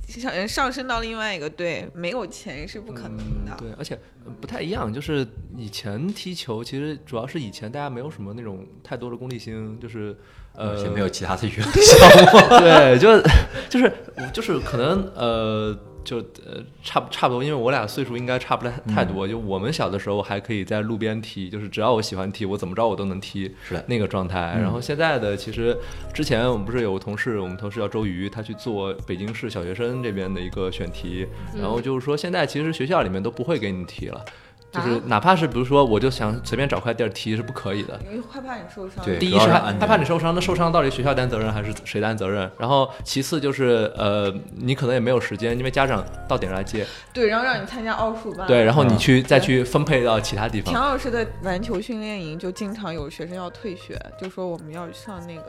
[0.09, 3.55] 上上升到另外一个队，没有钱是不可能的。
[3.59, 3.95] 对，而且
[4.25, 10.17] 呃不太一样，就是以前踢球，其实主要是以前大家没有什么那种太多的功利心，就是
[10.55, 12.59] 呃，也没有其他的娱乐项目。
[12.59, 13.23] 对，就
[13.69, 13.93] 就是
[14.33, 15.79] 就是可能呃，
[16.09, 19.29] 就呃差不差不多，因为我俩岁数应该差不太太多。
[19.29, 24.57] 就我们小的时候还可以在路边踢，就是只要我喜欢踢，我怎么着我都能踢，是的那个状态。
[24.59, 25.77] 然后现在的其实
[26.15, 34.25] 之前我们不是有个同事，我们同事叫周瑜，他去做北京市小学生这边的一个选题，然后就是说现在其实学校里面都不会给你踢了。
[34.71, 39.03] 就是啊哪怕是比如说，我就想随便找块地儿踢是不可以的，因为害怕你受伤。
[39.05, 42.51] 对第一是害怕你受伤，那受伤到底学校担责任还是谁担责任？
[42.59, 48.47] 然后其次就是呃，你可能也没有时间，因为家长到点来接，对，然后让你参加奥数班。
[48.47, 50.91] 对，然后你嗯去再去分配到其他地方田方。
[50.91, 55.45] 老师的篮球训练营就经常有学生要退学，就说我们要上那个。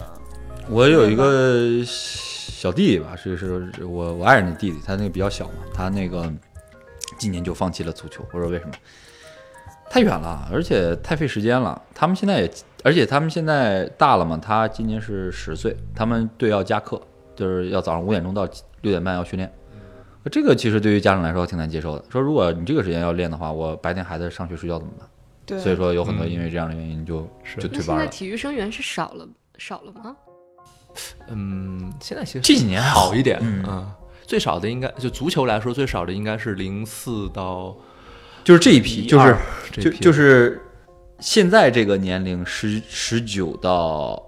[0.69, 6.31] 我有一个小弟弟吧，是是是我我爱人的弟弟，他那个比较小嘛，他那个
[7.17, 8.23] 今年就放弃了足球。
[8.31, 8.71] 我说为什么？
[9.89, 11.81] 太远了，而且太费时间了。
[11.93, 12.51] 他们现在也，
[12.83, 17.01] 而且他们现在大了嘛，他今年是十岁，他们队要加课，
[17.35, 18.47] 就是要早上五点钟到
[18.81, 19.51] 六点半要训练。
[20.31, 22.05] 这个其实对于家长来说挺难接受的。
[22.09, 25.09] 说如果你这个时间要练的话，我白天孩子上学睡觉怎么办？
[25.45, 27.93] 对，所以说有很多嗯因为这样的原因就、是就退班了。
[27.95, 29.27] 那现在体育生源是少了
[29.57, 30.15] 少了吗？
[31.29, 33.91] 嗯，现在其实这几年还好一点，嗯
[34.27, 37.75] 最少的应该就足球来说，最少的应该是零四到
[38.43, 39.35] 就是这一批，就是
[39.71, 40.61] 这就批就是
[41.19, 44.21] 现在这个年龄十十九到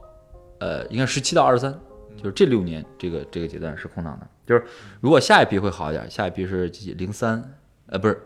[0.60, 1.74] 呃，应该十七到二十三，
[2.18, 4.28] 就是这六年这个这个阶段是空档的。
[4.46, 4.64] 就是
[5.00, 7.42] 如果下一批会好一点，下一批是零三
[7.88, 8.22] 呃不是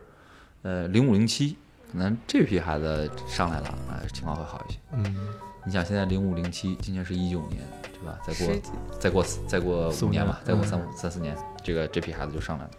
[0.64, 1.56] 呃零五零七，
[1.92, 4.80] 可能这批孩子上来了，啊、情况会好一些。
[4.94, 5.30] 嗯
[5.68, 7.60] 你想现在零五零七，今年是一九年，
[7.92, 8.20] 对吧？
[8.24, 8.56] 再过
[9.00, 12.72] 再过再过五年吧，再过三五嗯三四年，这个这批孩子就上来了。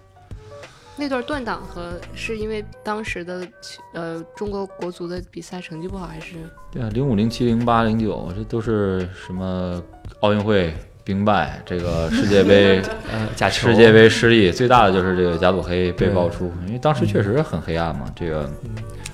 [0.99, 3.47] 那段断档和是因为当时的
[3.93, 6.37] 呃中国国足的比赛成绩不好，还是
[6.71, 9.83] 对啊，零五、零七、零八、零九，这都是什么
[10.21, 10.75] 奥运会
[11.05, 12.81] 兵败，这个世界杯、
[13.13, 18.11] 呃假球世界杯失利，最大的就是这个甲组黑被对爆出，因为当时确实很黑暗嘛。
[18.17, 18.51] 这个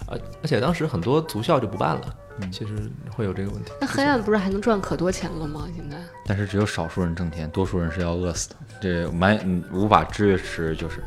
[0.07, 2.03] 而而且当时很多足校就不办了，
[2.41, 2.75] 嗯其实
[3.11, 3.73] 会有这个问题。
[3.81, 5.67] 那黑暗不是还能赚可多钱了吗？
[5.75, 8.57] 现在但是只有少数人挣钱，多数人是要饿死的。
[8.81, 11.03] 这蛮嗯无法支持，就是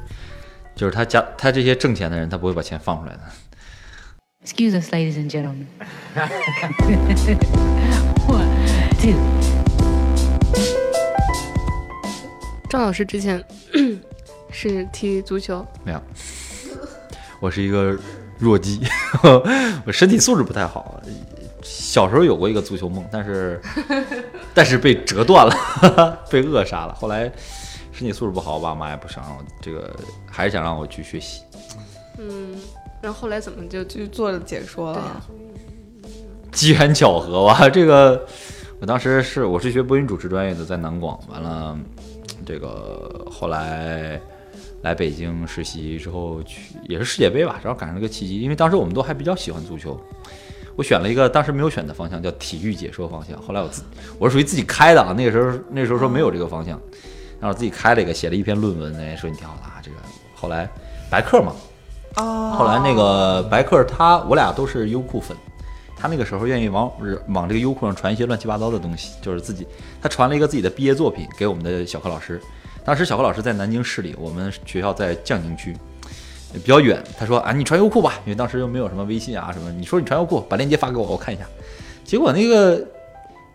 [0.75, 3.21] 就是他家他这些挣钱的人，他不会把钱放出来的。
[4.45, 5.65] Excuse us, ladies and gentlemen.
[8.27, 8.47] One,
[8.99, 9.15] two.
[12.69, 13.43] 赵老师之前
[14.51, 16.01] 是踢足球，没有，
[17.39, 17.97] 我是一个
[18.37, 18.81] 弱鸡，
[19.85, 21.01] 我身体素质不太好。
[21.63, 23.61] 小时候有过一个足球梦，但是
[24.53, 26.93] 但是被折断了，被扼杀了。
[26.93, 27.31] 后来
[27.95, 29.95] 身体素质不好，我爸妈也不想让我这个，
[30.29, 31.41] 还是想让我去学习。
[32.17, 32.55] 嗯，
[33.01, 35.25] 然后后来怎么就就做了解说了啊。
[36.51, 38.25] 机缘巧合吧，这个
[38.79, 41.77] 我当时是我是学播音主持专业的，在南广，完了
[42.45, 44.19] 这个后来
[44.81, 49.99] 来北京实习之后去也是世界杯吧，正好赶上了个契机，因为当时我们都还比较喜欢足球，
[50.75, 53.41] 我选了一个当时没有选的方向，叫体育解说方向。
[53.41, 53.83] 后来我自
[54.17, 56.79] 我是属于自己开的，啊，那个时候那时候说没有这个方向，
[57.39, 59.97] 然后自己开了一个，写了一篇论文，哎，说你挺好的啊，这个
[60.35, 60.69] 后来
[61.09, 61.53] 白客嘛，
[62.15, 65.35] 哦，后来那个白客他，我俩都是优酷粉，
[65.97, 66.91] 他那个时候愿意往
[67.29, 69.67] 往这个优酷上传一些乱七八糟的东西，就是自己
[70.01, 72.41] 他传了一个自己的毕业作品给我们的小课老师。
[72.83, 75.75] 当时小课老师在南京市里，我们学校在江宁区，
[76.53, 77.03] 比较远。
[77.17, 81.43] 他说啊，你传优酷吧，因为当时又没有什么微信啊什么，你说你传优酷，把链接发给我，我看一下。
[82.03, 82.85] 结果那个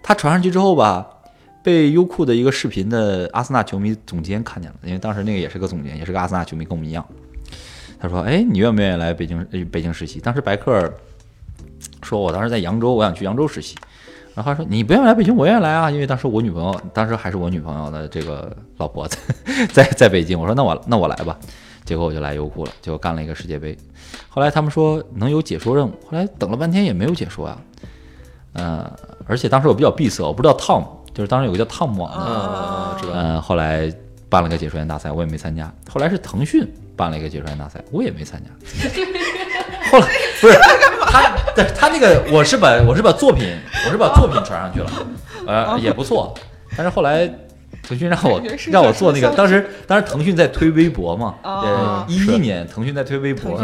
[0.02, 1.06] 他传上去之后吧，
[1.62, 7.06] 被优酷的一个视频的阿森纳球迷总监看见了，因为当时那个也是个总监，也是个阿森纳球迷，跟我们一样。
[7.98, 10.92] 他说：“哎，你愿不愿意来北京北京实习？”当时白客
[12.02, 13.76] 说：“我当时在扬州，我想去扬州实习。”
[14.34, 19.18] 然后他说：“你不愿意来北京，我愿意来啊，因为当时我女朋友，当时还是我女朋友的这个老婆在
[19.72, 21.38] 在在北京。”我说：“那我那我来吧。”
[21.84, 23.76] 结果我就来优酷了，结果干了一个世界杯。
[24.28, 27.61] 后来他们说能有解说任务，后来等了半天也没有解说啊。
[28.52, 28.90] 呃，
[29.26, 30.84] 而且当时我比较闭塞，我不知道 Tom，
[31.20, 33.12] 就是当时有个叫汤姆网的，啊嗯，知道。
[33.14, 33.92] 嗯，后来
[34.30, 35.70] 办了个解说员大赛，我也没参加。
[35.86, 36.66] 后来是腾讯
[36.96, 38.48] 办了一个解说员大赛，我也没参加。
[39.92, 40.06] 后来
[40.40, 40.54] 不是
[41.12, 43.54] 他，对他那个我是把我是把作品
[43.84, 44.90] 我是把作品传上去了，
[45.46, 46.34] 呃也不错。
[46.74, 47.30] 但是后来
[47.82, 48.40] 腾讯让我
[48.70, 51.34] 让我做那个，当时当时腾讯在推微博嘛，
[52.08, 53.60] 一一年腾讯在推微博，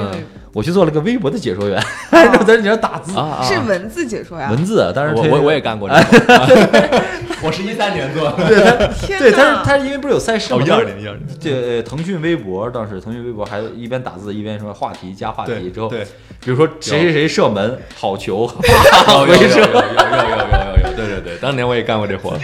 [0.57, 1.79] 我去做了个微博的解说员，
[2.11, 7.03] 然后 在里面打字，是文字解说呀，文字，当然我我我也干过这个，
[7.45, 8.37] 我是一三年做的，
[9.07, 10.63] 对，对，但是他因为不是有赛事吗？
[10.65, 16.07] 一二年，一二年，这腾讯微博当时腾讯微博还一边打字一边什么话题加话题之后，对，
[16.41, 20.97] 比如说谁谁谁射门好球，回射，有有有有有。
[20.97, 22.41] 对对对，当年我也干过这活，啊、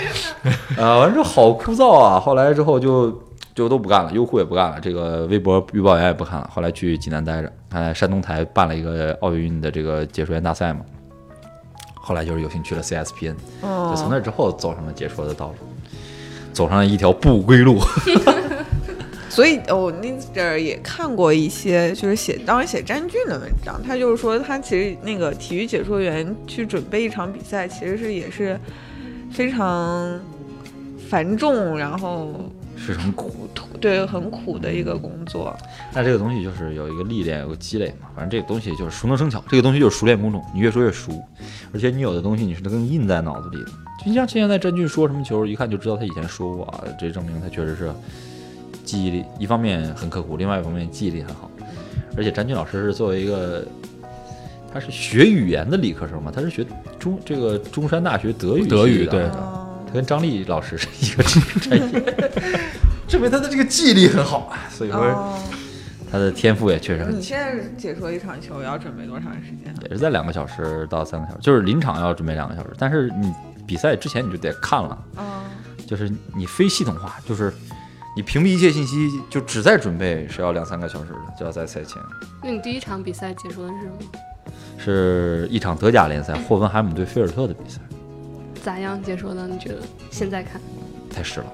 [0.77, 2.21] 呃，完之后好枯燥啊！
[2.21, 3.11] 后来之后就
[3.55, 6.51] 就都不干了，优酷也不干了，这个微博预报员也不看了。
[6.53, 10.81] 后来去济南待着，哎，山东台办了一个奥运的这个解说员大赛嘛。
[11.95, 15.55] 后来就是有幸去了 CSPN，就从哦，那之后走上了解说的道路，
[16.53, 17.79] 走上了一条不归路。
[19.29, 28.59] 所以我那阵儿也看过一些，就是写当时写詹俊的文章，他就是说他其实那个体育解说员去准备一场比赛，其实是也是
[29.31, 30.21] 非常
[31.09, 32.35] 繁重，然后
[32.77, 33.49] 是很苦，
[33.81, 35.57] 对很苦的一个工作。
[35.95, 38.09] 那这个东西就是有一个历练，有个积累嘛。
[38.15, 41.13] 反正这个东西就是熟能生巧，这个东西就是熟练工种，你越说越熟，
[41.73, 43.71] 而且你有的东西你是能印在脑子里的。
[44.05, 47.93] 就像现在詹俊说什么球，一看就知道他以前说过啊，这证明他确实是
[48.85, 51.51] 记忆力一方面很刻苦，另外一方面记忆力很好。
[52.17, 53.65] 而且詹俊老师是作为一个，
[54.73, 56.67] 他是学语言的理科生嘛，他是学
[56.99, 59.62] 中这个中山大学德语德语对哦
[59.93, 61.23] 他跟张丽老师是一个
[61.61, 62.03] 专业。
[63.07, 65.39] 证明他的这个记忆力很好啊，所以说哦，
[66.11, 69.77] 他的天赋也确实很你现在解说一场球要准备多长时间啊？
[69.83, 73.31] 也是在两个小时到三个小时，就是临场要准备两个小时，但是你
[73.67, 75.43] 比赛之前你就得看了，哦，
[75.87, 77.53] 就是你非系统化，就是
[78.17, 82.01] 你屏蔽一切信息，就只在准备是要两三个小时的，就要在赛前。
[82.43, 83.95] 那你第一场比赛解说的是什么？
[84.79, 87.79] 是一场德甲联赛， 霍芬海姆对菲尔特的比赛，
[88.63, 89.47] 咋样解说的？
[89.47, 89.77] 你觉得
[90.11, 90.61] 现在看？
[91.15, 91.47] 太湿了，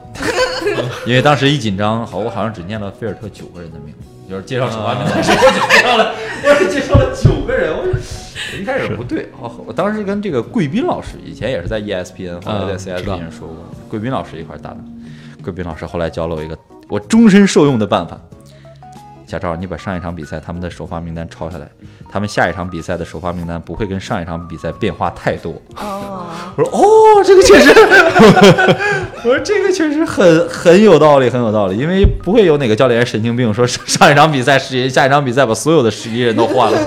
[1.05, 13.57] 因为当时一紧张，好，我好像只念了菲尔特九个人的名字，就是介绍首发名单时，我只介绍了，我只介绍了九个人，我我一开始不对，哦，我当时跟这个贵宾老师，以前也是在 E ESPN，后来在嗯知道 CSPN 说过，
[13.89, 14.85] 贵宾老师一块儿搭档，
[15.43, 16.57] 贵宾老师后来教了我一个
[16.89, 18.21] 我终身受用的办法。
[19.29, 21.69] 小赵，你把上一场比赛他们的首发名单抄下来，
[22.11, 25.53] 他们下一场比赛的首发名单不会跟上一场比赛变化太多。
[25.77, 26.27] 哦，
[26.57, 27.69] 我说哦，这个确实，
[29.23, 36.79] 我说这个确实很很有道理，很有道理，因为不会有哪个教练神经病说上 上一场比赛十一，下一场比赛把所有的十一人都换了。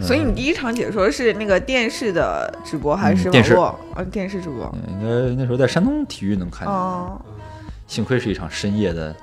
[0.00, 4.02] 所以你第一场解说是那个电视的直播还是嗯电视网络？
[4.02, 4.74] 啊，电视直播。
[4.88, 7.20] 应该那时候在山东体育能看见，哦，
[7.86, 9.14] 幸亏是一场深夜的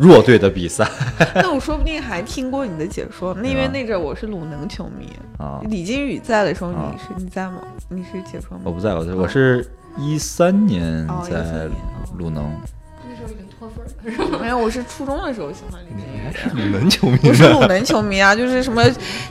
[0.00, 0.88] 弱队的比赛
[1.36, 5.60] 那我说不定还听过你的解说，那因为啊那阵儿我是鲁能球迷，啊。
[5.64, 7.60] 李金羽在的时候，你啊是你在吗？
[7.88, 8.62] 你是解说吗？
[8.64, 11.68] 我不在，我在我是一三年哦13在
[12.16, 12.50] 鲁能，
[13.08, 14.38] 那时候已经脱粉了。
[14.40, 16.70] 没有，我是初中的时候喜欢李金羽。
[16.70, 18.82] 鲁能球迷我是鲁能球迷啊， 就是什么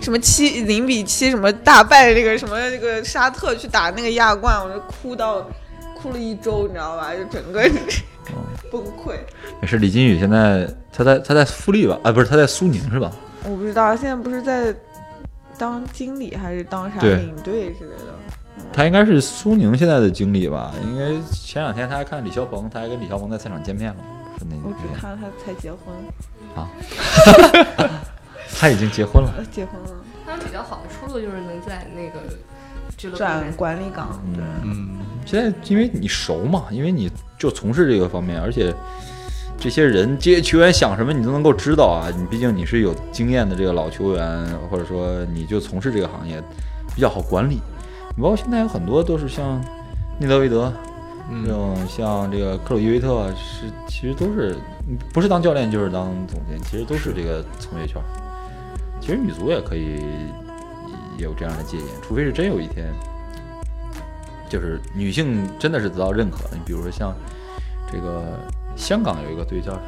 [0.02, 5.44] 什么七零比七什么大败这个什么那个沙特去打那个亚冠，我就哭到
[6.02, 7.14] 哭了一周，你知道吧？
[7.16, 7.62] 就整个
[8.72, 9.18] 崩溃。
[9.62, 12.00] 也是李金羽，现在他在他在富力吧？
[12.04, 13.12] 啊，不是他在苏宁是吧？
[13.44, 14.74] 我不知道现在不是在
[15.58, 18.16] 当经理还是当啥领队之类的。
[18.74, 20.74] 他应该是苏宁现在的经理吧？
[20.86, 23.98] 因为前两天他还看李霄鹏，他还跟李霄鹏在赛场见面了，
[24.38, 25.80] 是那我只那看他才结婚
[26.56, 26.70] 啊，
[28.60, 29.34] 他已经结婚了。
[29.38, 29.90] 呃结婚了，
[30.26, 32.20] 他们比较好的出路就是能在那个
[32.98, 34.22] 俱乐部转管理岗。
[34.36, 35.00] 对，嗯，
[35.30, 37.08] 现在因为你熟嘛，因为你
[37.38, 38.74] 就从事这个方面，而且
[39.60, 42.10] 这些人这些球员想什么你都能够知道啊。
[42.18, 46.42] 你毕竟你是有经验的这个老球员，或者说你就从事这个行业，
[46.96, 47.62] 比较好管理。
[48.18, 49.64] 你包括现在有很多都是像
[50.20, 50.74] 内德维德
[51.30, 54.56] 嗯这种，像这个克鲁伊维特，是其实都是
[55.14, 58.02] 不是当教练就是当总监，其实都是这个从业圈。
[59.00, 59.98] 其实女足也可以
[61.20, 62.92] 也有这样的借鉴，除非是真有一天。
[64.50, 66.40] 就是女性真的是得到认可。
[66.52, 67.14] 你比如说像
[67.92, 68.40] 这个
[68.76, 69.84] 香港有一个队叫什么？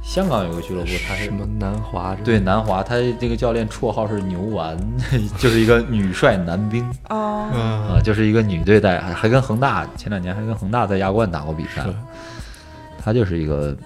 [0.00, 4.74] 香港有个俱乐部，它是什么南华对南华，他这个教练绰号是牛丸，
[5.36, 11.94] 就是一个女帅男兵哦，嗯啊，就是一个女队带，还还跟恒大前两年还跟恒大在亚冠打过比赛是，
[12.98, 13.76] 他就是一个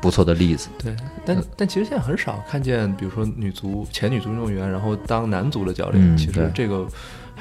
[0.00, 0.70] 不错的例子。
[0.78, 6.86] 对，但但其实现在很少看见，比如说女足前女足运动员，然后当男足的教练，其实这个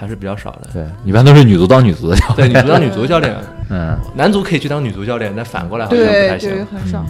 [0.04, 0.70] 还是比较少的。
[0.74, 2.62] 对，一般都是女足当女足的教对，练。
[2.62, 3.36] 女足当女足教练，
[3.72, 6.66] 嗯，男足可以去当女足教练，但反过来好像不对对，太行。
[6.66, 7.06] 很少。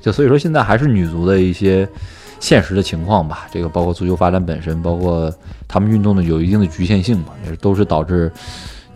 [0.00, 1.88] 就所以说，现在还是女足的一些
[2.40, 3.46] 现实的情况吧。
[3.52, 5.32] 这个包括足球发展本身，包括
[5.68, 8.30] 他们运动的有一定的局限性嘛，也是都是导致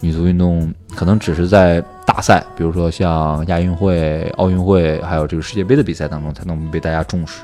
[0.01, 7.43] 女足运动可能只是在大赛，比如说像亚运会、奥运会，还有这个世界杯的比赛当中才能被大家重视。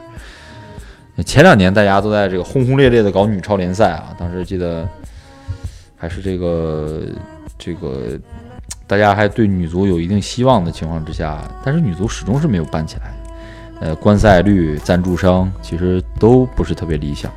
[1.27, 4.89] 前两年大家都在这个轰轰烈烈的搞女超联赛啊，当时记得
[5.99, 7.03] 还是这个
[7.59, 8.19] 这个
[8.87, 13.13] 大家还对女足有一定希望的情况之下，但是女足始终是没有办起来。
[13.81, 17.31] 呃，观赛率、赞助商其实都不是特别理想。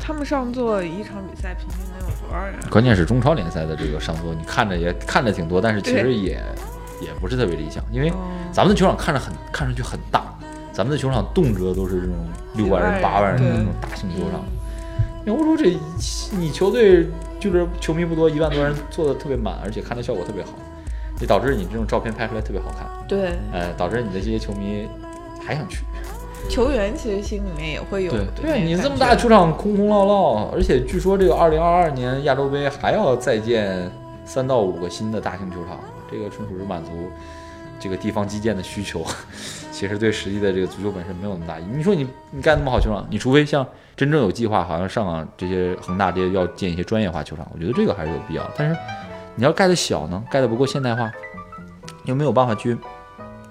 [0.00, 2.54] 他们上座一场比赛平均能有多少人？
[2.70, 6.40] 关键是中超联赛的这个上座，你看着也看着挺多，但是其实也
[7.00, 8.14] 也不是特别理想，因为哦
[8.52, 10.22] 咱们的球场看着很看上去很大，
[10.72, 12.14] 咱们的球场动辄都是这种
[12.54, 14.42] 六万人、几万人八万人的那种大型球场。
[15.24, 15.76] 你欧洲这
[16.36, 17.06] 你球队
[17.50, 20.52] 就是球迷不多，一万多人坐的特别满，而且看的效果特别好，
[21.20, 24.88] 也导致你这种照片拍出来特别好看，对，呃，导致你的这些球迷
[25.44, 25.84] 还想去。
[26.48, 28.26] 球员其实心里面也会有对。
[28.42, 33.90] 对你这么大球场空空落落，而且据说这个二零二二年亚洲杯还要再建
[34.24, 35.80] 三到五个新的大型球场，
[36.10, 36.90] 这个纯属是满足
[37.80, 39.04] 这个地方基建的需求，
[39.74, 41.66] 其实对实际的这个足球本身没有那么大意义。
[41.74, 43.66] 你说你你盖那么好球场，你除非像
[43.96, 48.48] 真正有计划，好像上港这些恒大这些要建一些专业化球场，我觉得这个还是有必要。
[48.56, 48.76] 但是
[49.34, 51.10] 你要盖的小呢，盖的不够现代化，
[52.04, 52.78] 又没有办法去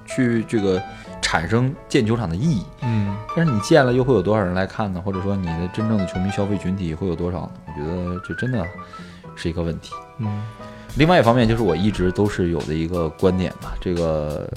[0.06, 0.82] 去这个
[1.22, 2.64] 产生建球场的意义。
[2.84, 5.02] 嗯，但是你建了又会有多少人来看呢？
[5.04, 7.52] 或者说你的真正的球迷消费群体会有多少呢？
[7.68, 8.66] 我觉得这真的
[9.36, 9.92] 是一个问题。
[10.20, 10.42] 嗯，
[10.96, 14.50] 另外一方面就是我一直都是有的一个观点吧，这个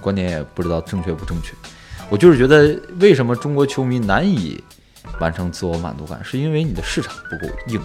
[0.00, 1.52] 观点也不知道正确不正确。
[2.10, 4.62] 我就是觉得，为什么中国球迷难以
[5.20, 7.80] 完成自我满足感，是因为你的市场不够硬，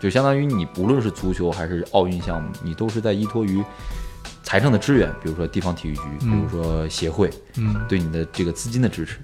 [0.00, 3.62] 就相当于你不论是足球还是奥运项目，你都是在依托于
[4.42, 9.18] 财政的支援，比如说地方体育局，比如说协会，嗯对你的这个资金的支持。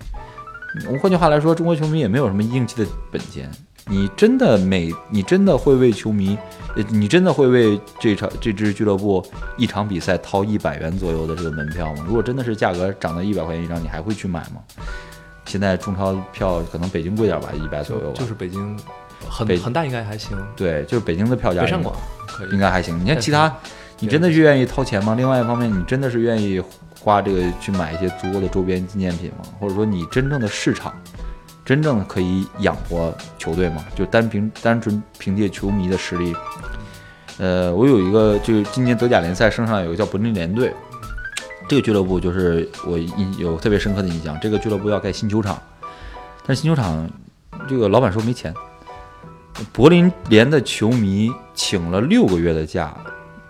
[0.93, 3.51] 我换句话来说，中国球迷也没有什么硬气的本钱。
[3.87, 6.39] 你真的每，你真的会为球迷，
[6.75, 9.25] 呃你真的会为这场这支俱乐部
[9.59, 12.05] 一场比赛掏一百元左右的这个门票吗？
[12.07, 14.63] 如果真的是价格涨到一百块钱一张，你还会去买吗？
[15.45, 18.15] 现在中超票可能北京贵点吧，一百左右吧。
[18.15, 18.77] 就是北京，
[19.29, 21.95] 很北恒大应该还行，对，就是北京的票价北上广
[22.27, 22.99] 可以应该还行。
[22.99, 23.55] 你看其他，
[24.01, 25.15] 你真的是愿意掏钱吗？
[25.15, 26.61] 另外一方面，你真的是愿意
[26.99, 29.45] 花这个去买一些足够的周边纪念品吗？
[29.61, 30.95] 或者说，你真正的市场，
[31.65, 33.85] 真正可以养活球队吗？
[33.97, 36.35] 就单凭单纯凭借球迷的实力，
[37.39, 40.75] 呃，我有一个，就是今年德甲联赛升上来有个叫柏林联队，
[41.67, 44.39] 这个俱乐部就是我印有特别深刻的印象。
[44.41, 45.61] 这个俱乐部要盖新球场，
[46.47, 47.11] 但新球场
[47.67, 48.53] 这个老板说没钱。
[49.73, 52.95] 柏林联的球迷请了六个月的假，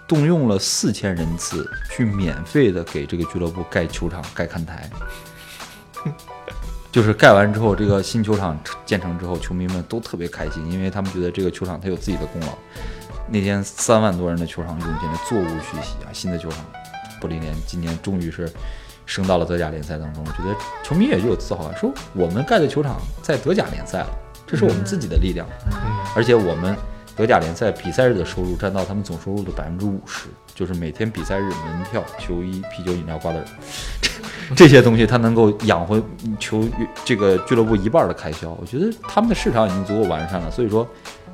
[0.06, 4.88] 动用了四千人次去免费的给这个俱乐部盖球场、盖看台。
[6.94, 12.56] 就是盖完之后，这个新球场建成之后，球迷们都特别开心，因为他们觉得这个球场它有自己的功劳。
[13.28, 16.12] 那天三万多人的球场涌进来，座无虚席啊！
[16.12, 16.64] 新的球场，
[17.20, 18.48] 柏林联今年终于是
[19.06, 20.22] 升到了德甲联赛当中。
[20.24, 24.10] 我觉得球迷也就有自豪感，说我们盖的球场在德甲联赛了，
[24.46, 25.44] 这是我们自己的力量。
[26.14, 26.76] 而且我们
[27.16, 33.44] 德甲联赛比赛日的收入占到他们总收入的百分之五十，就是每天比赛日门票、球衣、啤酒、饮料、瓜子儿，
[34.50, 36.00] 这 这些东西它能够养活
[36.38, 36.64] 球
[37.04, 38.50] 这个俱乐部一半的开销。
[38.60, 40.88] 我觉得他们的市场已经足够完善了，所以说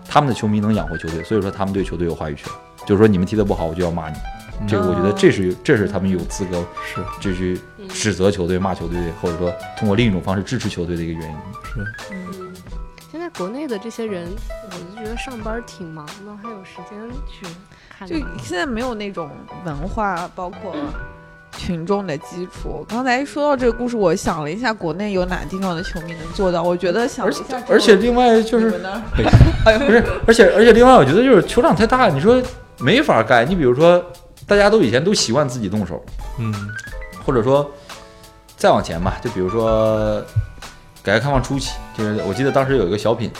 [0.09, 2.51] 他们的球迷能养活球队，所以说他们对球队有话语权。
[2.87, 4.17] 就是说你们踢得不好，我就要骂你。
[4.67, 11.37] 这个我觉得这是这是他们有资格是就去指责球队、骂球队，或者说通过另一种方式支持球队的一个原因。
[11.63, 11.81] 是。
[12.11, 12.55] 嗯
[13.11, 14.29] 现在国内的这些人，
[14.71, 16.97] 我就觉得上班挺忙的，还有时间
[17.29, 17.45] 去
[18.01, 18.17] 看就。
[18.43, 19.31] 现在没有那种
[19.65, 20.75] 文化，包括
[21.57, 22.85] 群众的基础。
[22.89, 26.63] 刚才说到这个故事，我想了一下，国内有哪地方的球迷能做到？
[26.63, 28.71] 我觉得想了一下，而且另外就是？
[29.87, 32.43] 不是，而且而且另外，我觉得就是球场太大，你说
[32.79, 33.45] 没法盖。
[33.45, 34.03] 你比如说，
[34.47, 36.03] 大家都以前都习惯自己动手，
[36.39, 36.55] 嗯
[37.27, 37.71] 或者说
[38.57, 40.21] 再往前吧，就比如说
[41.03, 43.31] 改革开放初期，就是我记得当时有一个小品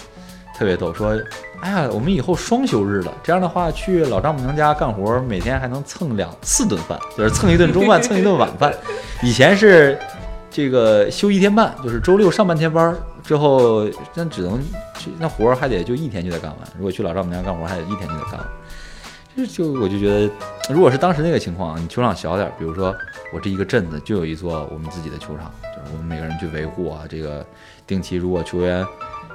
[0.61, 1.19] 特别逗，说，
[1.61, 8.71] 哎呀，我们以后双休日了，这样的话去老丈母娘家干活，每天还能蹭两四顿饭，就是蹭一顿中饭，蹭一顿晚饭。
[9.25, 9.99] 以前是
[10.51, 14.61] 这个休一天半，就是周六上半天班儿之后，那只能
[14.99, 16.59] 去那活儿还得就一天就得干完。
[16.77, 18.47] 如果去老丈母娘干活，还得一天就得干完。
[19.35, 20.31] 就就我就觉得，
[20.69, 22.95] 如果是当时那个情况，你球场小点儿，比如说
[23.33, 27.05] 我这一个镇子就有一座我们自己的球场，就是我们每个人去维护啊。
[27.09, 27.47] 这个
[27.87, 28.85] 定期如果球员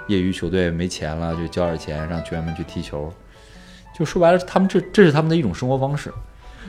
[0.07, 3.11] 业余球队没钱了，就交点钱让球员们去踢球。
[3.97, 6.11] 就说白了，他们这这是他们的一种生活方式。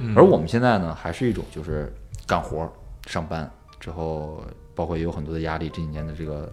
[0.01, 1.93] 嗯而我们现在呢，还是一种就是
[2.27, 2.71] 干活、
[3.07, 6.53] 上班之后，包括也有很多的压力，这几年的这个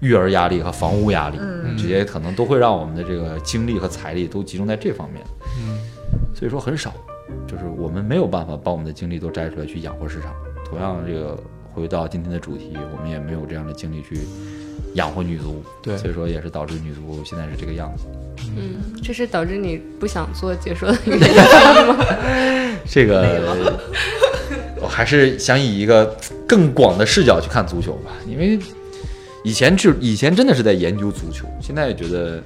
[0.00, 5.24] 育儿压力和房屋压力，嗯这些可能都会让我们的这个精力和财力都集中在这方面。
[5.60, 5.78] 嗯
[6.34, 6.92] 所以说很少，
[7.46, 10.34] 就是我们没有办法把我们的精力都摘出来去养活市场。
[10.64, 11.38] 同样，这个
[11.72, 14.18] 回到今天的主题，我们也没有这样的精力去
[14.94, 18.04] 养活女足，对所以说也是导致女足现在是这个样子。
[18.56, 21.36] 嗯，这是导致你不想做解说的原因
[21.86, 22.06] 吗？
[22.84, 23.78] 这个
[24.80, 26.16] 我还是想以一个
[26.46, 28.58] 更广的视角去看足球吧，因为
[29.44, 32.42] 以前就以前真的是在研究足球，现在觉得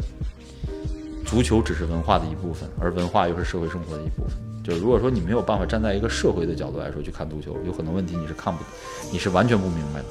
[1.24, 4.36] 足球只是文化的一部分，而文化又是社会生活的一部分。
[4.62, 8.62] 就如果说你没有办法站在一个社会的角度来说去看足球，有很多问题你是看不，
[9.11, 10.07] 你是完全不明白的。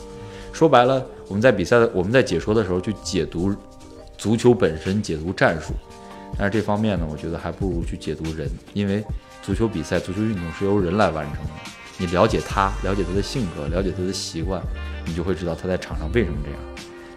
[0.55, 3.53] 说白了，我们在比赛的我们在解说的时候去解读
[4.17, 5.73] 足球本身，解读战术，
[6.37, 9.03] 但是这方面呢，我觉得还不如去解读人，因为
[9.43, 11.49] 足球比赛、足球运动是由人来完成的。
[11.97, 14.61] 你了解他，了解他的性格，了解他的习惯，
[15.05, 16.59] 你就会知道他在场上为什么这样。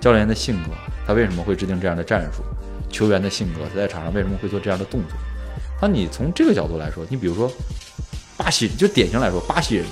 [0.01, 0.71] 教练的性格，
[1.07, 2.43] 他为什么会制定这样的战术？
[2.91, 5.17] 球员的性格，他在场上为什么会做这样的动作？
[5.81, 7.49] 当你从这个角度来说，你比如说
[8.37, 9.87] 巴西，就典型来说，巴西人，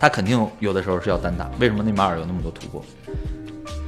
[0.00, 1.48] 他肯定有的时候是要单打。
[1.60, 2.82] 为什么内马尔有那么多突破？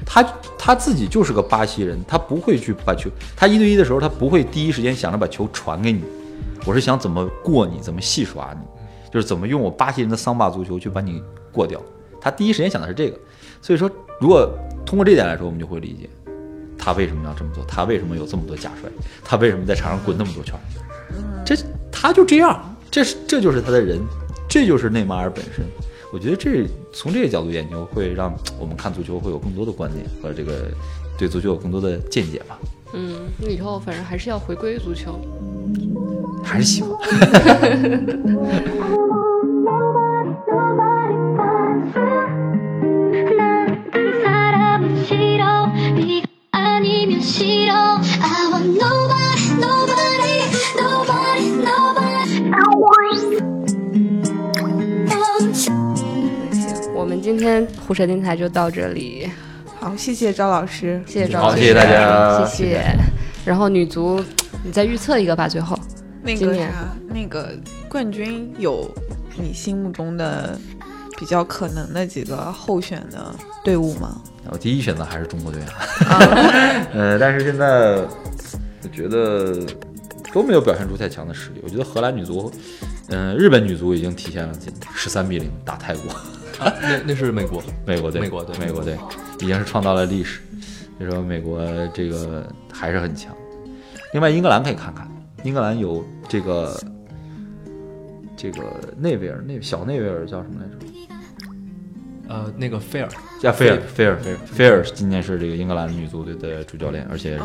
[0.05, 0.23] 他
[0.59, 6.05] 他自己就是个巴西人，他不会去把球，他一对一的时候，他不会第一时间想着把球传给你，
[6.67, 8.61] 我是想怎么过你，怎么戏耍你，
[9.11, 11.81] 就是怎么用我巴西人的桑巴足球去把你过掉。
[12.21, 13.19] 他第一时间想的是这个，
[13.63, 13.91] 所以说，
[14.21, 14.47] 如果
[14.85, 16.11] 通过这点来说，我们就会理解
[16.77, 18.91] 他为什么要这么做，他为什么有这么多假摔，
[19.25, 20.55] 他为什么在场上滚那么多圈。
[21.43, 21.57] 这
[21.91, 24.01] 他他就这样，这是这就是他的人，
[24.49, 25.65] 这就是内马尔本身。
[26.13, 30.71] 我觉得这从这个角度研究，会让我们看足球会有更多的观点和这个
[31.19, 32.59] 对足球有更多的见解吧。
[32.93, 35.19] 嗯，以后反正还是要回归足球。
[36.45, 36.99] 还是喜欢。
[57.43, 59.28] 天胡扯电台就到这里，
[59.80, 61.03] 好，谢谢赵老师。
[61.05, 62.84] 谢谢赵老师，谢谢大家谢谢。
[63.45, 64.22] 然后女足，
[64.64, 65.76] 你再预测一个吧，最后。
[66.22, 67.51] 那个啥，那个
[67.88, 68.88] 冠军有
[69.36, 70.57] 你心目中的
[71.18, 73.34] 比较可能的几个候选的
[73.64, 74.22] 队伍吗？
[74.49, 76.18] 我第一选择还是中国队啊，
[76.95, 79.66] 呃，但是现在我觉得
[80.32, 81.61] 都没有表现出太强的实力。
[81.64, 82.53] 我觉得荷兰女足，
[83.09, 84.55] 嗯、日本女足已经体现了
[84.95, 86.12] 十三比零打泰国，
[86.63, 88.97] 啊，那那是美国， 美国队，美国队美国队
[89.41, 90.41] 已经是创造了历史。
[90.99, 91.61] 所以说美国
[91.95, 93.35] 这个还是很强。
[94.13, 95.11] 另外，英格兰可以看看，
[95.43, 96.79] 英格兰有这个
[98.37, 98.63] 这个
[98.97, 100.77] 内维尔，那小内维尔叫什么来着？
[102.29, 103.09] 呃，那个菲尔，
[103.41, 107.45] 叫菲尔，菲尔，菲尔，菲尔今年是这个英格兰女足队的主教练，而且是，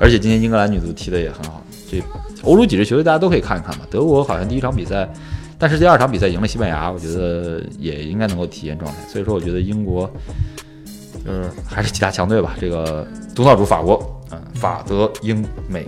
[0.00, 1.62] 而且今年英格兰女足踢的也很好。
[1.88, 2.02] 这
[2.42, 3.86] 欧洲几支球队大家都可以看一看吧。
[3.88, 5.08] 德国好像第一场比赛，
[5.58, 8.98] 但是第二场比赛赢了西班牙，我觉得也应该能够体验状态。
[9.08, 10.10] 所以说，我觉得英国
[11.24, 12.54] 就是还是几大强队吧。
[12.60, 15.86] 这个东道主法国，嗯，法德英美，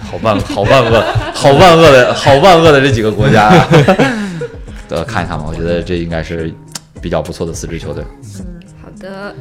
[0.00, 1.00] 好万 好万恶
[1.34, 3.48] 好万恶的好万恶的这几个国家，
[4.90, 5.44] 呃，看一看吧。
[5.48, 6.52] 我觉得这应该是
[7.00, 8.04] 比较不错的四支球队。
[8.38, 9.34] 嗯好的，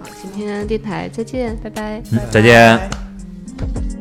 [0.00, 2.00] 好，今天电台再见，拜拜。
[2.12, 2.78] 嗯，再见。
[3.58, 3.95] 拜拜